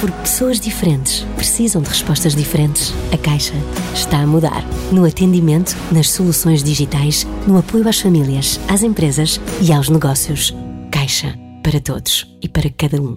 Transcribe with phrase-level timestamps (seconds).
[0.00, 2.92] Porque pessoas diferentes precisam de respostas diferentes.
[3.12, 3.54] A Caixa
[3.94, 4.62] está a mudar.
[4.92, 10.54] No atendimento, nas soluções digitais, no apoio às famílias, às empresas e aos negócios.
[10.90, 11.34] Caixa.
[11.62, 13.16] Para todos e para cada um.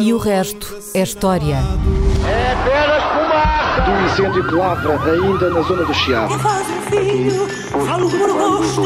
[0.00, 1.54] E, e o resto é história.
[1.54, 3.80] É apenas fumaça!
[3.82, 6.36] Do incêndio que lavra ainda na zona do Chiado.
[6.40, 8.82] Faz filho, falo por rosto.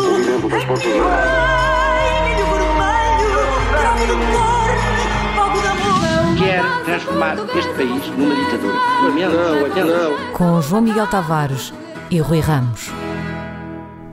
[1.08, 4.35] Ai, milho vermelho,
[6.56, 8.78] Quer transformar este país numa ditadura.
[9.28, 10.32] Não, não.
[10.32, 11.70] Com João Miguel Tavares
[12.10, 12.88] e Rui Ramos.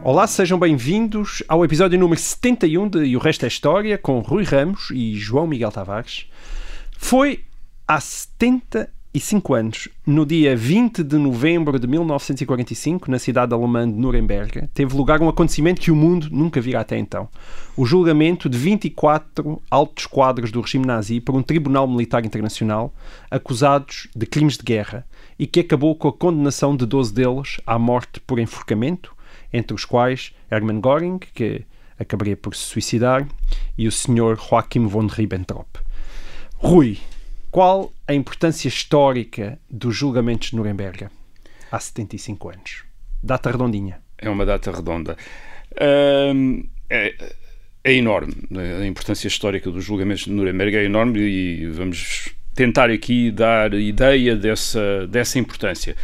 [0.03, 4.43] Olá, sejam bem-vindos ao episódio número 71 de E o Resto é História, com Rui
[4.43, 6.29] Ramos e João Miguel Tavares.
[6.97, 7.45] Foi
[7.87, 8.01] há
[9.13, 14.95] 75 anos, no dia 20 de novembro de 1945, na cidade alemã de Nuremberg, teve
[14.95, 17.29] lugar um acontecimento que o mundo nunca vira até então.
[17.77, 22.91] O julgamento de 24 altos quadros do regime nazi por um tribunal militar internacional
[23.29, 25.05] acusados de crimes de guerra
[25.37, 29.15] e que acabou com a condenação de 12 deles à morte por enforcamento,
[29.53, 31.63] entre os quais Hermann Göring, que
[31.99, 33.27] acabaria por se suicidar,
[33.77, 34.35] e o Sr.
[34.37, 35.67] Joachim von Ribbentrop.
[36.57, 36.97] Rui,
[37.53, 41.05] qual a importância histórica dos julgamentos de Nuremberg
[41.71, 42.83] há 75 anos?
[43.21, 44.01] Data redondinha.
[44.17, 45.15] É uma data redonda.
[46.89, 47.13] É,
[47.83, 48.33] é enorme.
[48.81, 54.35] A importância histórica dos julgamentos de Nuremberg é enorme e vamos tentar aqui dar ideia
[54.35, 55.95] dessa, dessa importância.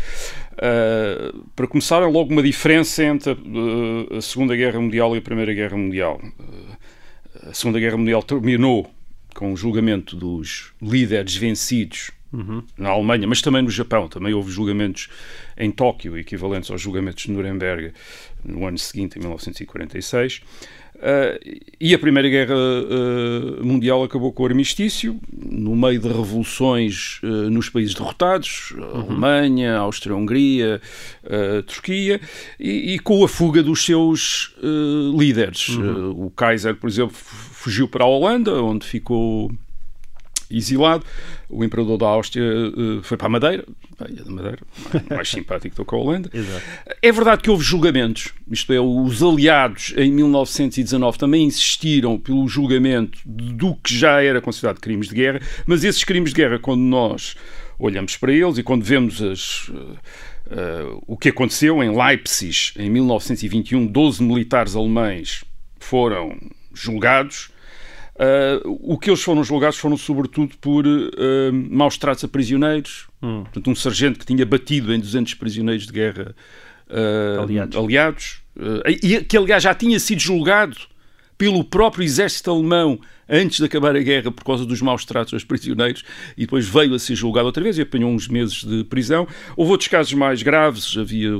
[0.53, 5.21] Uh, para começar, há logo uma diferença entre uh, a Segunda Guerra Mundial e a
[5.21, 6.21] Primeira Guerra Mundial.
[6.39, 8.87] Uh, a Segunda Guerra Mundial terminou
[9.35, 12.63] com o julgamento dos líderes vencidos uhum.
[12.77, 14.07] na Alemanha, mas também no Japão.
[14.07, 15.09] Também houve julgamentos
[15.57, 17.93] em Tóquio, equivalentes aos julgamentos de Nuremberg,
[18.43, 20.41] no ano seguinte, em 1946.
[20.99, 27.21] Uh, e a Primeira Guerra uh, Mundial acabou com o armistício, no meio de revoluções
[27.23, 28.99] uh, nos países derrotados, uhum.
[28.99, 30.81] Alemanha, Áustria-Hungria,
[31.65, 32.19] Turquia,
[32.59, 34.53] e, e, com a fuga dos seus
[35.17, 35.69] líderes.
[35.69, 36.25] Uhum.
[36.25, 39.49] o Kaiser, por exemplo, fugiu para a Holanda, onde ficou
[40.49, 41.05] exilado.
[41.49, 43.65] O imperador da Áustria uh, foi para a Madeira,
[43.97, 44.59] da Madeira,
[45.09, 46.29] mais, simpático do que a Holanda.
[46.33, 46.63] Exato.
[47.01, 53.19] É verdade que houve julgamentos, isto é, os aliados em 1919 também insistiram pelo julgamento
[53.25, 57.35] do que já era considerado crimes de guerra, mas esses crimes de guerra, quando nós
[57.77, 59.69] olhamos para eles e quando vemos as.
[59.69, 65.45] Uh, o que aconteceu em Leipzig em 1921, 12 militares alemães
[65.79, 66.35] foram
[66.73, 67.51] julgados
[68.19, 71.09] Uh, o que eles foram julgados foram sobretudo por uh,
[71.53, 73.07] maus tratos a prisioneiros.
[73.23, 73.43] Hum.
[73.43, 76.35] Portanto, um sargento que tinha batido em 200 prisioneiros de guerra
[76.89, 78.41] uh, aliados, aliados
[79.01, 80.75] e que aliás já tinha sido julgado
[81.37, 85.43] pelo próprio exército alemão antes de acabar a guerra por causa dos maus tratos aos
[85.43, 86.03] prisioneiros
[86.35, 89.27] e depois veio a ser julgado outra vez e apanhou uns meses de prisão.
[89.55, 91.31] Houve outros casos mais graves, havia,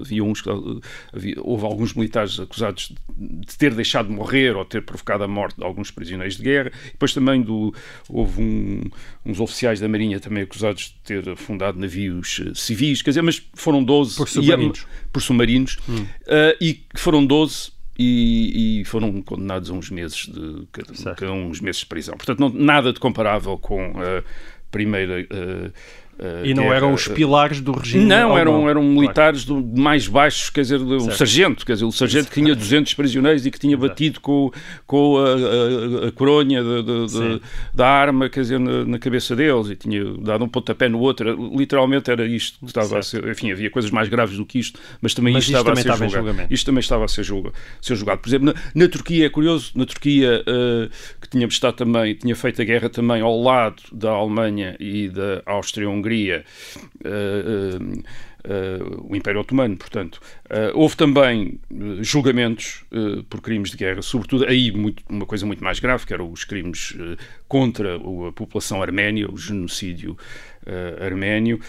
[0.00, 0.42] havia uns
[1.12, 5.64] havia, houve alguns militares acusados de ter deixado morrer ou ter provocado a morte de
[5.64, 6.70] alguns prisioneiros de guerra.
[6.92, 7.74] Depois também do,
[8.08, 8.82] houve um,
[9.26, 13.42] uns oficiais da Marinha também acusados de ter afundado navios uh, civis, quer dizer, mas
[13.54, 16.02] foram 12 por submarinos, e, por submarinos hum.
[16.02, 21.80] uh, e foram 12 e, e, foram condenados a uns meses de cada, uns meses
[21.80, 22.16] de prisão.
[22.16, 24.22] Portanto, não, nada de comparável com a
[24.70, 25.26] primeira
[26.18, 29.62] uh, Uh, e não guerra, eram os pilares do regime Não, eram, eram militares claro.
[29.62, 33.46] do, mais baixos, quer dizer, o sargento, quer dizer, o sargento que tinha 200 prisioneiros
[33.46, 33.88] e que tinha Exato.
[33.88, 34.50] batido com,
[34.86, 37.42] com a, a, a coronha de, de, de,
[37.72, 41.56] da arma, quer dizer, na, na, cabeça deles e tinha dado um pontapé no outro.
[41.56, 42.98] Literalmente era isto que estava certo.
[42.98, 43.28] a ser.
[43.28, 45.96] Enfim, havia coisas mais graves do que isto, mas também mas isto, estava também a
[45.96, 46.46] ser julgado.
[46.50, 48.20] Isto também estava a ser, julga, ser julgado.
[48.20, 50.90] Por exemplo, na, na, Turquia é curioso, na Turquia, uh,
[51.20, 55.42] que tínhamos estado também, tinha feito a guerra também ao lado da Alemanha e da
[55.46, 56.07] Áustria-Hungria.
[56.08, 56.42] Uh,
[57.04, 58.02] uh,
[58.38, 60.20] Uh, o Império Otomano, portanto.
[60.72, 61.58] Houve também
[62.00, 62.84] julgamentos
[63.28, 66.44] por crimes de guerra, sobretudo aí muito, uma coisa muito mais grave, que eram os
[66.44, 66.96] crimes
[67.48, 70.16] contra a população arménia, o genocídio
[71.00, 71.60] arménio.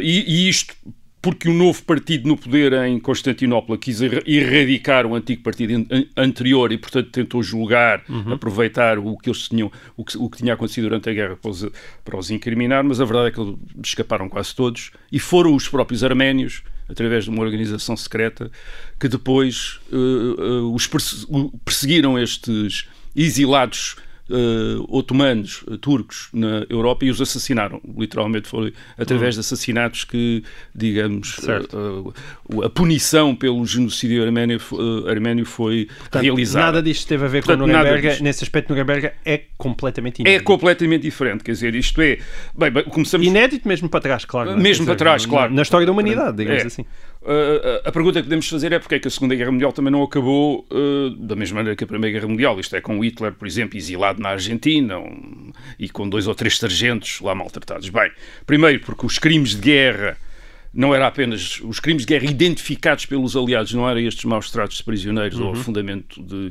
[0.00, 0.74] E, isto
[1.20, 5.86] porque o novo partido no poder em Constantinopla quis erradicar o antigo partido
[6.16, 8.34] anterior e, portanto, tentou julgar, uhum.
[8.34, 11.50] aproveitar o que eles tinham, o que, o que, tinha acontecido durante a guerra para
[11.50, 11.66] os,
[12.04, 16.04] para os incriminar, mas a verdade é que escaparam quase todos e foram os próprios
[16.04, 18.50] arménios através de uma organização secreta,
[18.98, 21.26] que depois uh, uh, os perse
[21.64, 23.96] perseguiram estes exilados
[24.30, 27.80] uh, otomanos, uh, turcos, na Europa e os assassinaram.
[27.96, 30.42] Literalmente foi através de assassinatos que,
[30.74, 34.60] digamos, uh, a punição pelo genocídio arménio,
[35.08, 36.66] arménio foi Portanto, realizada.
[36.66, 38.22] Nada disto teve a ver Portanto, com Nuremberg.
[38.22, 40.40] Nesse aspecto, Nuremberg é completamente inédito.
[40.40, 42.18] É completamente diferente, quer dizer, isto é.
[42.56, 43.26] Bem, começamos...
[43.26, 44.56] Inédito mesmo para trás, claro.
[44.56, 45.52] Mesmo para trás, claro.
[45.52, 46.66] Na história da humanidade, digamos é.
[46.66, 46.84] assim.
[47.28, 49.92] Uh, a pergunta que podemos fazer é porque é que a Segunda Guerra Mundial também
[49.92, 53.34] não acabou uh, da mesma maneira que a Primeira Guerra Mundial, isto é, com Hitler,
[53.34, 57.90] por exemplo, exilado na Argentina um, e com dois ou três sargentos lá maltratados.
[57.90, 58.10] Bem,
[58.46, 60.16] primeiro porque os crimes de guerra
[60.72, 64.78] não era apenas os crimes de guerra identificados pelos aliados, não eram estes maus tratos
[64.78, 65.48] de prisioneiros uhum.
[65.48, 66.50] ou afundamento de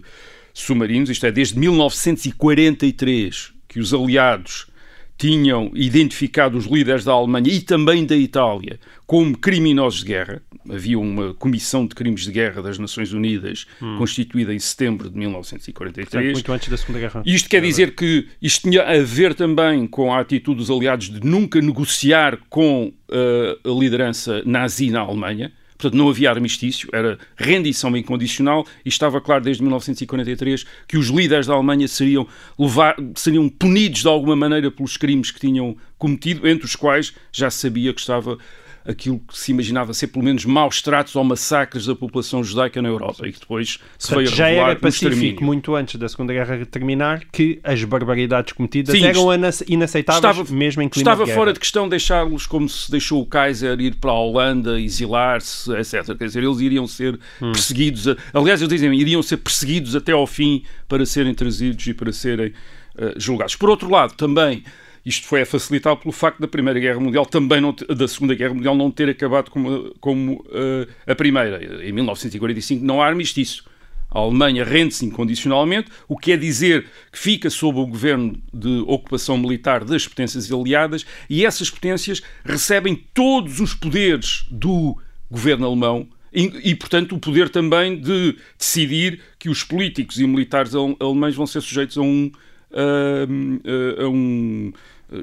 [0.53, 4.67] submarinos, isto é, desde 1943 que os aliados
[5.17, 10.41] tinham identificado os líderes da Alemanha e também da Itália como criminosos de guerra.
[10.69, 13.97] Havia uma comissão de crimes de guerra das Nações Unidas hum.
[13.97, 16.09] constituída em setembro de 1943.
[16.09, 17.23] Portanto, muito antes da Segunda Guerra.
[17.25, 21.25] Isto quer dizer que isto tinha a ver também com a atitude dos aliados de
[21.25, 25.53] nunca negociar com uh, a liderança nazi na Alemanha.
[25.77, 31.45] Portanto, não havia armistício, era rendição incondicional e estava claro desde 1943 que os líderes
[31.45, 32.27] da Alemanha seriam,
[32.57, 37.49] levar, seriam punidos de alguma maneira pelos crimes que tinham cometido, entre os quais já
[37.49, 38.37] sabia que estava
[38.87, 42.87] aquilo que se imaginava ser pelo menos maus tratos ou massacres da população judaica na
[42.87, 46.65] Europa e que depois se veio a já era pacífico muito antes da Segunda Guerra
[46.65, 49.27] terminar que as barbaridades cometidas Sim, eram
[49.67, 53.25] inaceitáveis estava, mesmo em clima Estava de fora de questão deixá-los como se deixou o
[53.25, 56.17] Kaiser ir para a Holanda, exilar-se, etc.
[56.17, 57.51] Quer dizer, eles iriam ser hum.
[57.51, 62.13] perseguidos, aliás, eles dizem, iriam ser perseguidos até ao fim para serem trazidos e para
[62.13, 63.55] serem uh, julgados.
[63.55, 64.63] Por outro lado, também
[65.07, 68.75] isto foi facilitado pelo facto da Primeira Guerra Mundial também não, da Segunda Guerra Mundial
[68.75, 71.85] não ter acabado como, como uh, a Primeira.
[71.87, 73.63] Em 1945 não há armistício.
[74.11, 79.37] A Alemanha rende-se incondicionalmente, o que quer dizer que fica sob o governo de ocupação
[79.37, 84.97] militar das potências aliadas e essas potências recebem todos os poderes do
[85.31, 90.73] governo alemão e, e, portanto, o poder também de decidir que os políticos e militares
[90.75, 92.29] alemães vão ser sujeitos a um,
[92.73, 94.73] a, a um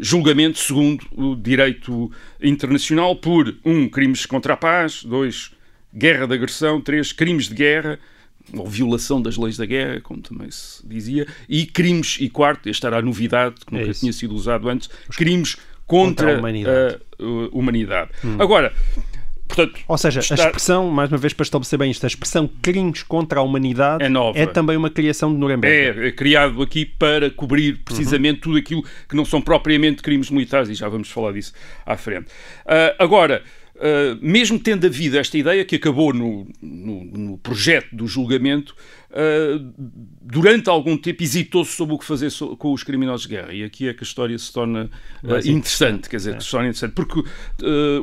[0.00, 2.10] julgamento segundo o direito
[2.42, 5.52] internacional por um crimes contra a paz, dois
[5.94, 7.98] guerra de agressão, três crimes de guerra
[8.52, 12.88] ou violação das leis da guerra, como também se dizia, e crimes e quarto, esta
[12.88, 16.96] era a novidade que nunca é tinha sido usado antes, crimes contra, contra a humanidade.
[17.19, 18.10] A, a humanidade.
[18.25, 18.36] Hum.
[18.38, 18.75] Agora,
[19.46, 23.02] Portanto, Ou seja, a expressão, mais uma vez para estabelecer bem isto, a expressão crimes
[23.02, 24.38] contra a humanidade é, nova.
[24.38, 26.00] é também uma criação de Nuremberg.
[26.00, 28.41] É, é criado aqui para cobrir precisamente uhum.
[28.41, 31.52] tudo aquilo que não são propriamente crimes militares, e já vamos falar disso
[31.85, 32.26] à frente.
[32.64, 33.43] Uh, agora,
[33.75, 38.73] Uh, mesmo tendo havido esta ideia que acabou no, no, no projeto do julgamento,
[39.11, 39.75] uh,
[40.23, 43.53] durante algum tempo hesitou-se sobre o que fazer com os criminosos de guerra.
[43.53, 44.88] E aqui é que a história se torna
[45.25, 46.41] uh, interessante, quer dizer, é.
[46.41, 47.21] se torna interessante, porque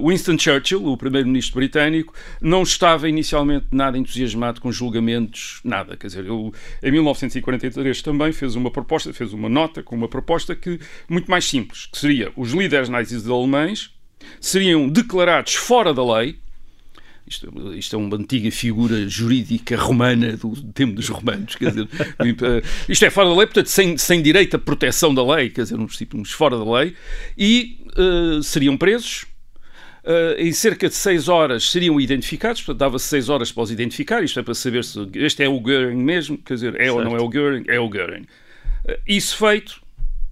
[0.06, 5.96] Winston Churchill, o primeiro-ministro britânico, não estava inicialmente nada entusiasmado com julgamentos, nada.
[5.96, 6.52] Quer dizer, ele
[6.84, 11.46] em 1943 também fez uma proposta, fez uma nota com uma proposta que muito mais
[11.46, 14.01] simples, que seria os líderes nazis alemães
[14.40, 16.38] seriam declarados fora da lei.
[17.28, 21.56] Isto, isto, é uma antiga figura jurídica romana do tempo dos romanos.
[21.56, 21.88] Quer dizer,
[22.90, 25.80] isto é fora da lei, portanto, sem, sem direito à proteção da lei, quer dizer,
[25.80, 26.94] uns títulos fora da lei,
[27.38, 29.26] e uh, seriam presos.
[30.04, 34.24] Uh, em cerca de 6 horas seriam identificados, portanto, dava-se 6 horas para os identificar.
[34.24, 36.96] Isto é para saber se este é o Göring mesmo, quer dizer, é certo.
[36.96, 38.24] ou não é o Göring, é o Göring.
[38.24, 39.80] Uh, isso feito,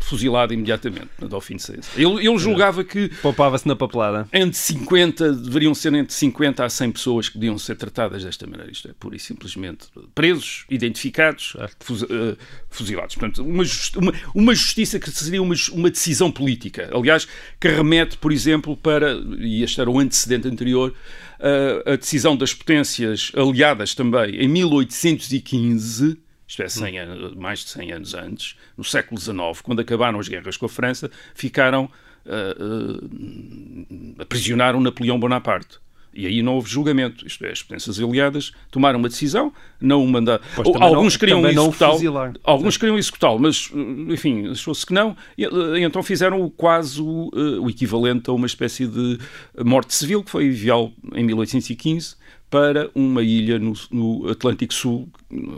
[0.06, 1.10] fuzilado imediatamente
[1.50, 1.89] fim de seis.
[1.96, 3.10] Ele, ele julgava que.
[3.22, 4.27] Poupava-se na papelada.
[4.32, 8.72] Entre 50, deveriam ser entre 50 a 100 pessoas que podiam ser tratadas desta maneira.
[8.72, 12.38] Isto é, pura e simplesmente presos, identificados, fuz, uh,
[12.70, 13.15] fuzilados.
[13.15, 13.63] Portanto, uma,
[13.98, 16.89] uma, uma, justiça que seria uma, uma decisão política.
[16.94, 17.27] Aliás,
[17.60, 19.13] que remete, por exemplo, para.
[19.39, 20.94] E este era o antecedente anterior.
[21.39, 26.18] Uh, a decisão das potências aliadas também em 1815
[26.50, 27.03] isto é, 100 hum.
[27.03, 30.70] anos, mais de 100 anos antes, no século XIX, quando acabaram as guerras com a
[30.70, 31.86] França, ficaram,
[32.25, 35.77] uh, uh, aprisionaram Napoleão Bonaparte.
[36.12, 37.25] E aí não houve julgamento.
[37.27, 40.44] Isto é, as potências aliadas tomaram uma decisão, não o mandaram.
[40.58, 43.72] Alguns não, queriam executá-lo, alguns queriam executá-lo, mas,
[44.08, 45.15] enfim, achou-se que não.
[45.38, 45.46] E,
[45.84, 49.20] então fizeram quase o, uh, o, equivalente a uma espécie de
[49.63, 52.18] morte civil, que foi enviá-lo em 1815
[52.50, 55.08] para uma ilha no, no, Atlântico Sul,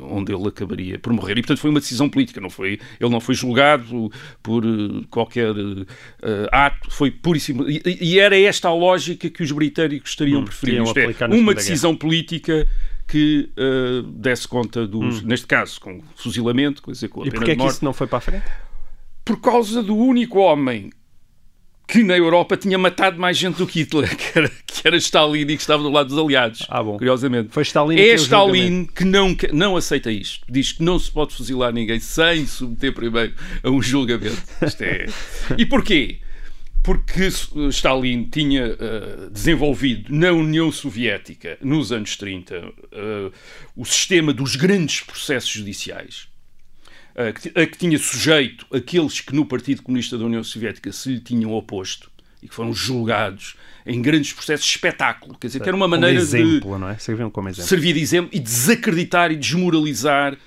[0.09, 1.33] onde ele acabaria por morrer.
[1.37, 2.41] E, portanto, foi uma decisão política.
[2.41, 4.11] Não foi, ele não foi julgado
[4.43, 5.85] por uh, qualquer uh,
[6.51, 7.69] ato, foi puríssimo.
[7.69, 10.83] E, e, era esta a lógica que os britânicos teriam hum, preferido.
[10.83, 12.67] Isto é, uma decisão política
[13.07, 15.27] que uh, desse conta dos, hum.
[15.27, 17.51] neste caso, com fuzilamento, quer dizer, com a e pena de morte.
[17.51, 18.45] E porquê que isso não foi para a frente?
[19.23, 20.89] Por causa do único homem
[21.87, 25.41] que na Europa tinha matado mais gente do que Hitler, que era, que era Stalin
[25.41, 26.65] e que estava do lado dos aliados.
[26.69, 26.97] Ah, bom.
[26.97, 27.49] Curiosamente.
[27.51, 30.45] Foi Stalin é Stalin que não, não aceita isto.
[30.49, 33.33] Diz que não se pode fuzilar ninguém sem submeter primeiro
[33.63, 34.41] a um julgamento.
[34.65, 35.05] Isto é...
[35.57, 36.19] e porquê?
[36.83, 37.27] Porque
[37.69, 43.31] Stalin tinha uh, desenvolvido na União Soviética, nos anos 30, uh, eh,
[43.75, 46.30] o sistema dos grandes processos judiciais
[47.15, 51.53] a que tinha sujeito aqueles que no Partido Comunista da União Soviética se lhe tinham
[51.53, 52.09] oposto
[52.41, 55.37] e que foram julgados em grandes processos de espetáculo.
[55.37, 56.97] Quer dizer, que era uma maneira exemplo, de não é?
[57.31, 57.69] como exemplo.
[57.69, 60.37] servir de exemplo e desacreditar e desmoralizar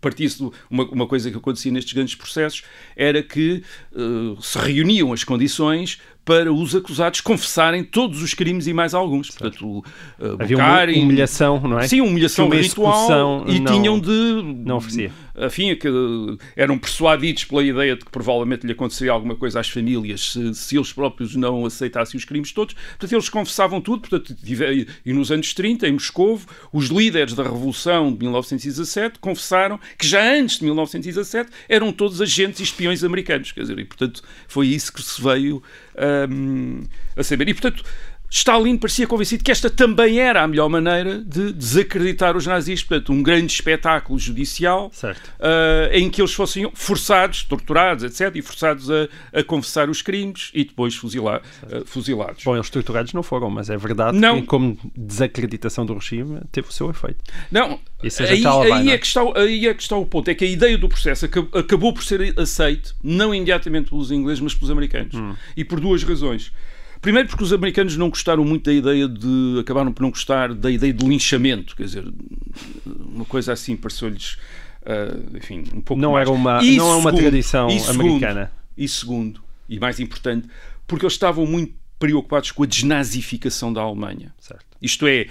[0.00, 2.62] partia-se uma, uma coisa que acontecia nestes grandes processos
[2.96, 3.62] era que
[3.92, 9.30] uh, se reuniam as condições para os acusados confessarem todos os crimes e mais alguns.
[9.30, 9.84] Portanto, uh,
[10.38, 11.88] Havia uma humilhação, não é?
[11.88, 14.42] Sim, humilhação ritual e não, tinham de...
[14.64, 15.12] Não oferecia.
[15.34, 15.88] Afim, que
[16.56, 20.76] eram persuadidos pela ideia de que provavelmente lhe aconteceria alguma coisa às famílias se, se
[20.76, 22.74] eles próprios não aceitassem os crimes todos.
[22.74, 24.08] Portanto, eles confessavam tudo.
[24.08, 24.36] Portanto,
[25.04, 26.40] e nos anos 30, em Moscou,
[26.72, 32.60] os líderes da Revolução de 1917 confessaram que já antes de 1917 eram todos agentes
[32.60, 33.52] e espiões americanos.
[33.52, 35.62] Quer dizer, e portanto foi isso que se veio
[36.28, 36.82] um,
[37.16, 37.48] a saber.
[37.48, 37.84] E portanto
[38.30, 42.82] Stalin parecia convencido que esta também era a melhor maneira de desacreditar os nazis.
[42.82, 48.88] Portanto, um grande espetáculo judicial uh, em que eles fossem forçados, torturados, etc., e forçados
[48.88, 52.44] a, a confessar os crimes e depois fuzilar, uh, fuzilados.
[52.44, 54.40] Bom, eles torturados não foram, mas é verdade não.
[54.40, 57.18] que, como desacreditação do regime, teve o seu efeito.
[57.50, 60.30] Não, aí, aí, é que está, aí é que está o ponto.
[60.30, 64.54] É que a ideia do processo acabou por ser aceite, não imediatamente pelos ingleses, mas
[64.54, 65.14] pelos americanos.
[65.14, 65.34] Hum.
[65.56, 66.52] E por duas razões.
[67.00, 69.58] Primeiro porque os americanos não gostaram muito da ideia de.
[69.60, 72.04] acabaram por não gostar da ideia de linchamento, quer dizer,
[72.86, 74.36] uma coisa assim pareceu-lhes.
[74.82, 76.26] Uh, enfim, um pouco não mais.
[76.26, 80.00] era uma e não segundo, é uma tradição e segundo, americana e segundo e mais
[80.00, 80.48] importante
[80.86, 84.64] porque eles estavam muito preocupados com a desnazificação da Alemanha certo.
[84.80, 85.26] isto é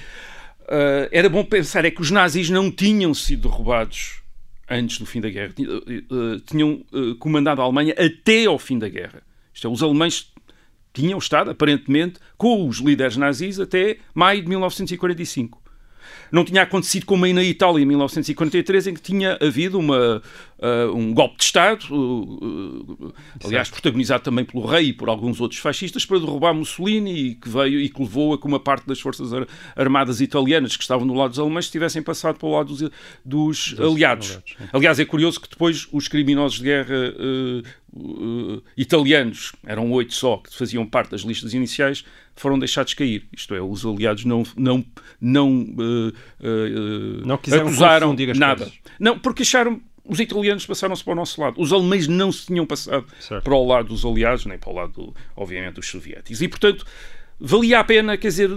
[0.65, 4.21] uh, era bom pensar é que os nazis não tinham sido derrubados
[4.69, 6.85] antes do fim da guerra uh, tinham
[7.17, 10.31] comandado a Alemanha até ao fim da guerra isto é, os alemães
[10.93, 15.69] tinham estado, aparentemente, com os líderes nazis até maio de 1945
[16.31, 20.21] não tinha acontecido como aí na Itália em 1943, em que tinha havido uma,
[20.59, 25.59] uh, um golpe de Estado, uh, aliás, protagonizado também pelo rei e por alguns outros
[25.59, 28.99] fascistas, para derrubar Mussolini e que veio e que levou a que uma parte das
[28.99, 29.31] forças
[29.75, 33.73] armadas italianas que estavam no lado dos alemães tivessem passado para o lado dos, dos,
[33.73, 34.29] dos aliados.
[34.29, 37.13] aliados aliás, é curioso que depois os criminosos de guerra
[37.93, 42.03] uh, italianos, eram oito só, que faziam parte das listas iniciais,
[42.35, 43.27] foram deixados cair.
[43.35, 44.85] Isto é, os aliados não, não,
[45.19, 48.65] não, uh, não acusaram nada.
[48.65, 48.79] Coisas.
[48.99, 51.61] Não, porque acharam os italianos passaram-se para o nosso lado.
[51.61, 53.43] Os alemães não se tinham passado certo.
[53.43, 56.41] para o lado dos aliados, nem para o lado, obviamente, dos soviéticos.
[56.41, 56.83] E, portanto,
[57.39, 58.49] valia a pena, quer dizer,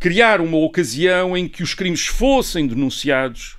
[0.00, 3.58] criar uma ocasião em que os crimes fossem denunciados,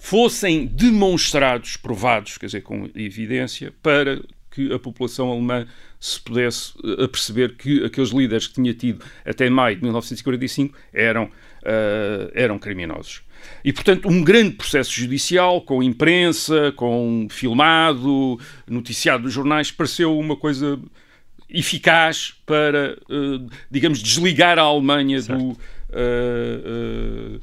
[0.00, 5.66] fossem demonstrados, provados, quer dizer, com evidência, para que a população alemã
[6.00, 11.26] se pudesse uh, aperceber que aqueles líderes que tinha tido até maio de 1945 eram,
[11.26, 13.22] uh, eram criminosos.
[13.64, 20.36] E, portanto, um grande processo judicial, com imprensa, com filmado, noticiado dos jornais, pareceu uma
[20.36, 20.80] coisa
[21.48, 25.56] eficaz para, uh, digamos, desligar a Alemanha do, uh,
[27.36, 27.40] uh,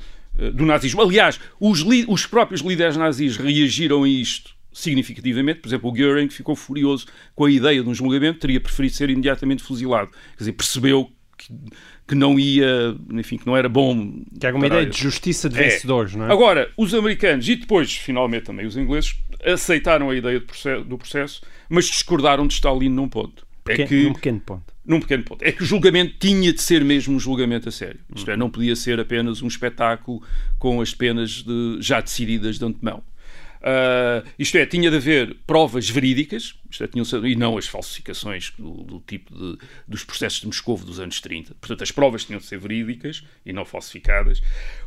[0.54, 1.02] do nazismo.
[1.02, 5.60] Aliás, os, os próprios líderes nazis reagiram a isto significativamente.
[5.60, 9.10] Por exemplo, o Göring ficou furioso com a ideia de um julgamento, teria preferido ser
[9.10, 10.10] imediatamente fuzilado.
[10.10, 11.54] Quer dizer, percebeu que,
[12.08, 14.24] que não ia, enfim, que não era bom.
[14.40, 15.70] Que há alguma ideia de justiça de é.
[15.70, 16.32] vencedores, não é?
[16.32, 20.98] Agora, os americanos e depois, finalmente, também os ingleses aceitaram a ideia do processo, do
[20.98, 23.46] processo mas discordaram de Stalin num ponto.
[23.70, 24.74] É que, num pequeno ponto.
[24.86, 25.44] Num pequeno ponto.
[25.44, 28.00] É que o julgamento tinha de ser mesmo um julgamento a sério.
[28.16, 30.22] Isto é, não podia ser apenas um espetáculo
[30.58, 33.04] com as penas de, já decididas de antemão.
[33.58, 38.54] Uh, isto é, tinha de haver provas verídicas, isto é, tinham, e não as falsificações
[38.58, 39.58] do, do tipo de,
[39.88, 41.56] dos processos de Moscou dos anos 30.
[41.56, 44.42] Portanto, as provas tinham de ser verídicas e não falsificadas.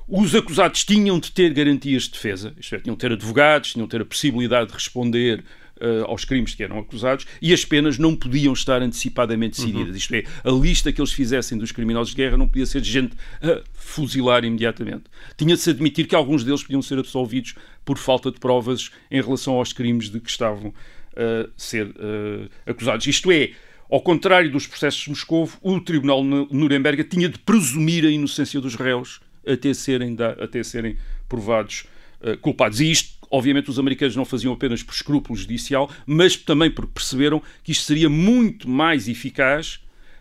[0.08, 3.87] Os acusados tinham de ter garantias de defesa, isto é, tinham de ter advogados, tinham
[3.87, 5.44] de ter a possibilidade de responder
[5.80, 9.90] uh, aos crimes que eram acusados e as penas não podiam estar antecipadamente decididas.
[9.90, 9.96] Uhum.
[9.96, 12.90] Isto é, a lista que eles fizessem dos criminosos de guerra não podia ser de
[12.90, 15.04] gente a fuzilar imediatamente.
[15.37, 19.20] Tinha de se admitir que alguns deles podiam ser absolvidos por falta de provas em
[19.20, 20.72] relação aos crimes de que estavam
[21.16, 23.06] a ser uh, acusados.
[23.06, 23.50] Isto é,
[23.90, 28.60] ao contrário dos processos de Moscou, o Tribunal de Nuremberg tinha de presumir a inocência
[28.60, 30.96] dos réus até serem, até serem
[31.28, 31.84] provados
[32.22, 32.80] uh, culpados.
[32.80, 37.42] E isto, obviamente, os americanos não faziam apenas por escrúpulo judicial, mas também porque perceberam
[37.62, 39.80] que isto seria muito mais eficaz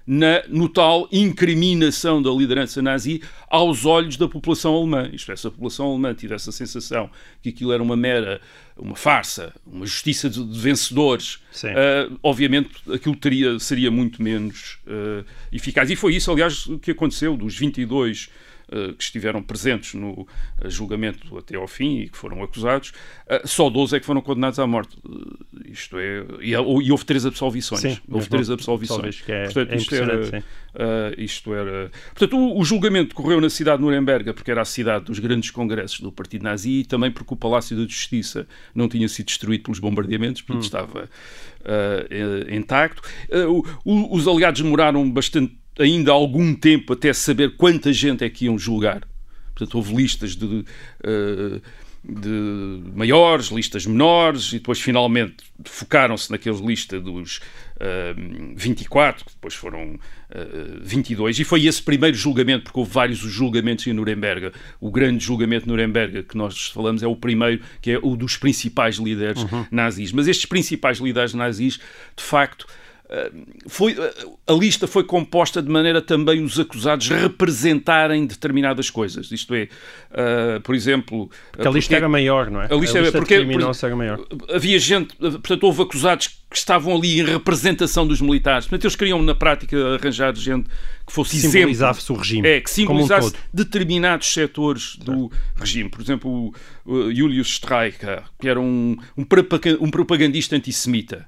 [0.10, 5.08] na, no tal incriminação da liderança nazi aos olhos da população alemã.
[5.14, 7.12] Isto é, se a população alemã tivesse a sensação
[7.44, 8.42] que aquilo era uma mera,
[8.76, 15.24] uma farsa, uma justiça de, de vencedores, uh, obviamente aquilo teria, seria muito menos uh,
[15.52, 15.92] eficaz.
[15.92, 18.49] E foi isso, aliás, que aconteceu dos 22 eh,
[18.98, 20.28] que estiveram presentes no
[20.62, 22.92] eh, julgamento até ao fim e que foram acusados,
[23.28, 24.98] eh, só 12 é que foram condenados à morte.
[25.66, 26.26] Isto é.
[26.42, 27.82] E, houve três absolvições.
[27.82, 29.22] Sim, houve três absolvições.
[29.22, 30.44] Que é, Portanto, é isto, era,
[31.18, 31.92] isto era.
[32.14, 35.50] Portanto, o, o, julgamento decorreu na cidade de Nuremberg, porque era a cidade dos grandes
[35.52, 39.64] congressos do Partido Nazi e também porque o Palácio da Justiça não tinha sido destruído
[39.64, 40.66] pelos bombardeamentos, portanto hum.
[40.66, 41.10] estava
[41.62, 43.02] uh, intacto.
[43.30, 48.58] Uh, os aliados demoraram bastante ainda algum tempo até saber quanta gente é que iam
[48.58, 49.08] julgar.
[49.54, 51.62] Portanto, houve listas de, uh,
[52.04, 55.36] de maiores, listas menores, e depois finalmente
[55.66, 60.00] focaram-se naqueles lista dos uh, 24, que depois foram uh,
[60.32, 64.52] eh, 22, e foi esse primeiro julgamento, porque houve vários julgamentos em Nuremberg.
[64.80, 68.38] O grande julgamento de Nuremberg que nós falamos é o primeiro, que é o dos
[68.38, 69.66] principais líderes uhum.
[69.70, 70.14] nazis.
[70.14, 71.80] Mas estes principais líderes nazis,
[72.16, 72.66] de facto,
[73.68, 73.96] foi,
[74.46, 79.32] a lista foi composta de maneira também os acusados representarem determinadas coisas.
[79.32, 79.68] Isto é,
[80.12, 81.30] uh, por exemplo.
[81.52, 82.66] Porque a lista porque, era maior, não é?
[82.66, 84.24] A lista, a lista porque, por, era maior.
[84.54, 88.68] Havia gente, portanto, houve acusados que estavam ali em representação dos militares.
[88.68, 90.70] Portanto, eles queriam, na prática, arranjar gente
[91.06, 91.54] que fosse exemplo.
[91.54, 92.48] Simbolizasse o regime.
[92.48, 95.90] É, que simbolizasse um determinados setores do regime.
[95.90, 96.54] Por exemplo,
[96.86, 101.28] o Julius Streicher, que era um, um propagandista antissemita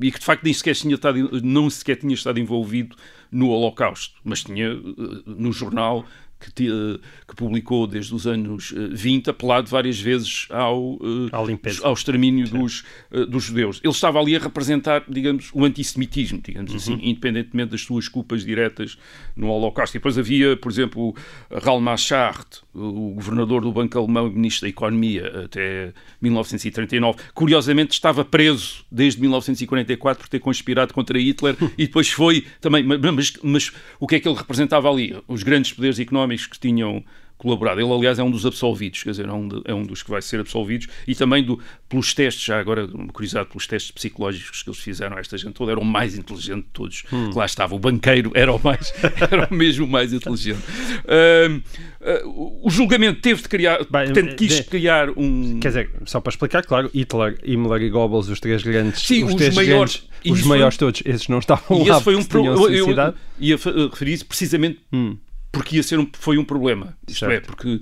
[0.00, 2.96] e que de facto nem sequer tinha estado, não sequer tinha estado envolvido
[3.30, 6.04] no Holocausto, mas tinha eh, no jornal
[6.50, 10.98] que, eh, que, publicou desde os anos 20, eh, apelado várias vezes ao,
[11.32, 11.46] ao,
[11.82, 12.84] ao extermínio dos,
[13.28, 13.80] dos judeus.
[13.82, 16.98] Ele estava ali a representar, digamos, o antissemitismo, digamos assim, uhum.
[16.98, 18.98] assim, independentemente das suas culpas diretas
[19.36, 19.96] no Holocausto.
[19.96, 21.14] E depois havia, por exemplo,
[21.50, 27.18] Raul Machart, o governador do Banco Alemão e ministro da Economia até 1939.
[27.34, 32.82] Curiosamente, estava preso desde 1944 por ter conspirado contra Hitler e depois foi também.
[32.84, 35.16] Mas, mas o que é que ele representava ali?
[35.28, 37.04] Os grandes poderes económicos que tinham
[37.42, 37.80] colaborado.
[37.80, 40.10] Ele, aliás, é um dos absolvidos, quer dizer, é um, de, é um dos que
[40.10, 44.70] vai ser absolvidos e também do, pelos testes, já agora, curiosidade, pelos testes psicológicos que
[44.70, 47.30] eles fizeram a esta gente toda, era o mais inteligente de todos hum.
[47.30, 47.74] que lá estava.
[47.74, 48.94] O banqueiro era o mais,
[49.28, 50.60] era o mesmo mais inteligente.
[51.02, 51.60] Uh,
[52.00, 55.58] uh, o julgamento teve de criar, Bem, portanto, quis de, criar um.
[55.58, 59.02] Quer dizer, só para explicar, claro, Hitler, Himmler e Goebbels, os três grandes.
[59.02, 59.96] Sim, os, os maiores.
[59.96, 61.96] Grandes, os maiores foi, todos, esses não estavam e lá.
[61.96, 62.70] Esse foi um problema.
[62.70, 64.78] Eu, eu ia referir isso precisamente.
[64.92, 65.16] Hum
[65.52, 66.96] porque ia ser um, foi um problema.
[67.06, 67.44] Isto é, certo.
[67.44, 67.80] é, porque uh,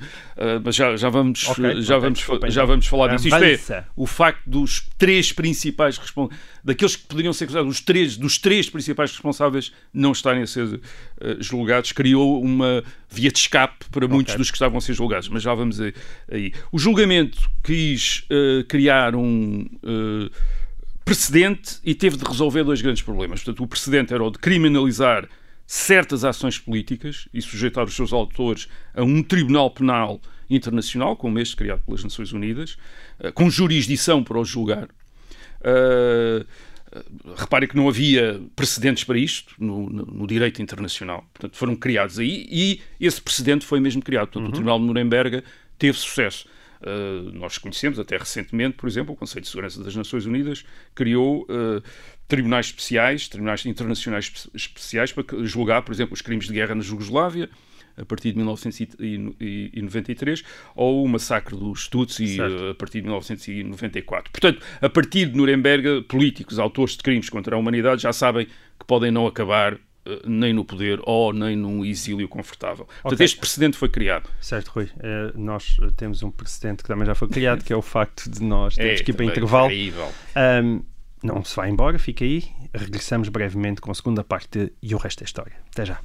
[0.64, 2.66] mas já, já vamos okay, já vamos desculpa, já então.
[2.66, 3.28] vamos falar disso.
[3.28, 8.16] Isto é, o facto dos três principais responsáveis, daqueles que poderiam ser acusados, os três
[8.16, 10.80] dos três principais responsáveis não estarem a ser uh,
[11.38, 14.14] julgados, criou uma via de escape para okay.
[14.14, 15.28] muitos dos que estavam a ser julgados.
[15.28, 16.52] Mas já vamos aí.
[16.72, 19.64] O julgamento quis uh, criar um
[21.04, 23.42] precedente e teve de resolver dois grandes problemas.
[23.42, 25.28] Portanto, o precedente era o de criminalizar
[25.72, 31.54] certas ações políticas e sujeitar os seus autores a um tribunal penal internacional, como este
[31.54, 32.76] criado pelas Nações Unidas,
[33.20, 34.88] eh, com jurisdição para os julgar.
[35.60, 36.44] Uh,
[37.36, 41.24] repare que não havia precedentes para isto no, no, no, direito internacional.
[41.32, 44.26] Portanto, foram criados aí e esse precedente foi mesmo criado.
[44.26, 44.48] Portanto, uhum.
[44.48, 45.44] o Tribunal de Nuremberg
[45.78, 46.48] teve sucesso.
[46.80, 50.64] Uh, nós conhecemos até recentemente, por exemplo, o Conselho de Segurança das Nações Unidas
[50.96, 51.80] criou uh,
[52.30, 57.50] tribunais especiais, tribunais internacionais especiais para julgar, por exemplo, os crimes de guerra na Jugoslávia,
[57.96, 60.44] a partir de 1993,
[60.76, 62.70] ou o massacre dos Tutsi certo.
[62.70, 64.30] a partir de 1994.
[64.30, 68.86] Portanto, a partir de Nuremberg, políticos, autores de crimes contra a humanidade já sabem que
[68.86, 72.84] podem não acabar eh, nem no poder ou nem num exílio confortável.
[72.84, 73.02] Okay.
[73.02, 74.30] Portanto, este precedente foi criado.
[74.40, 74.84] Certo, Rui.
[74.84, 78.40] Uh, nós temos um precedente que também já foi criado, que é o facto de
[78.42, 79.72] nós termos é, que ir para intervalo.
[80.64, 80.82] Um,
[81.22, 82.44] não se vai embora, fica aí.
[82.72, 85.52] Regressamos brevemente com a segunda parte e o resto da história.
[85.72, 85.98] Até já.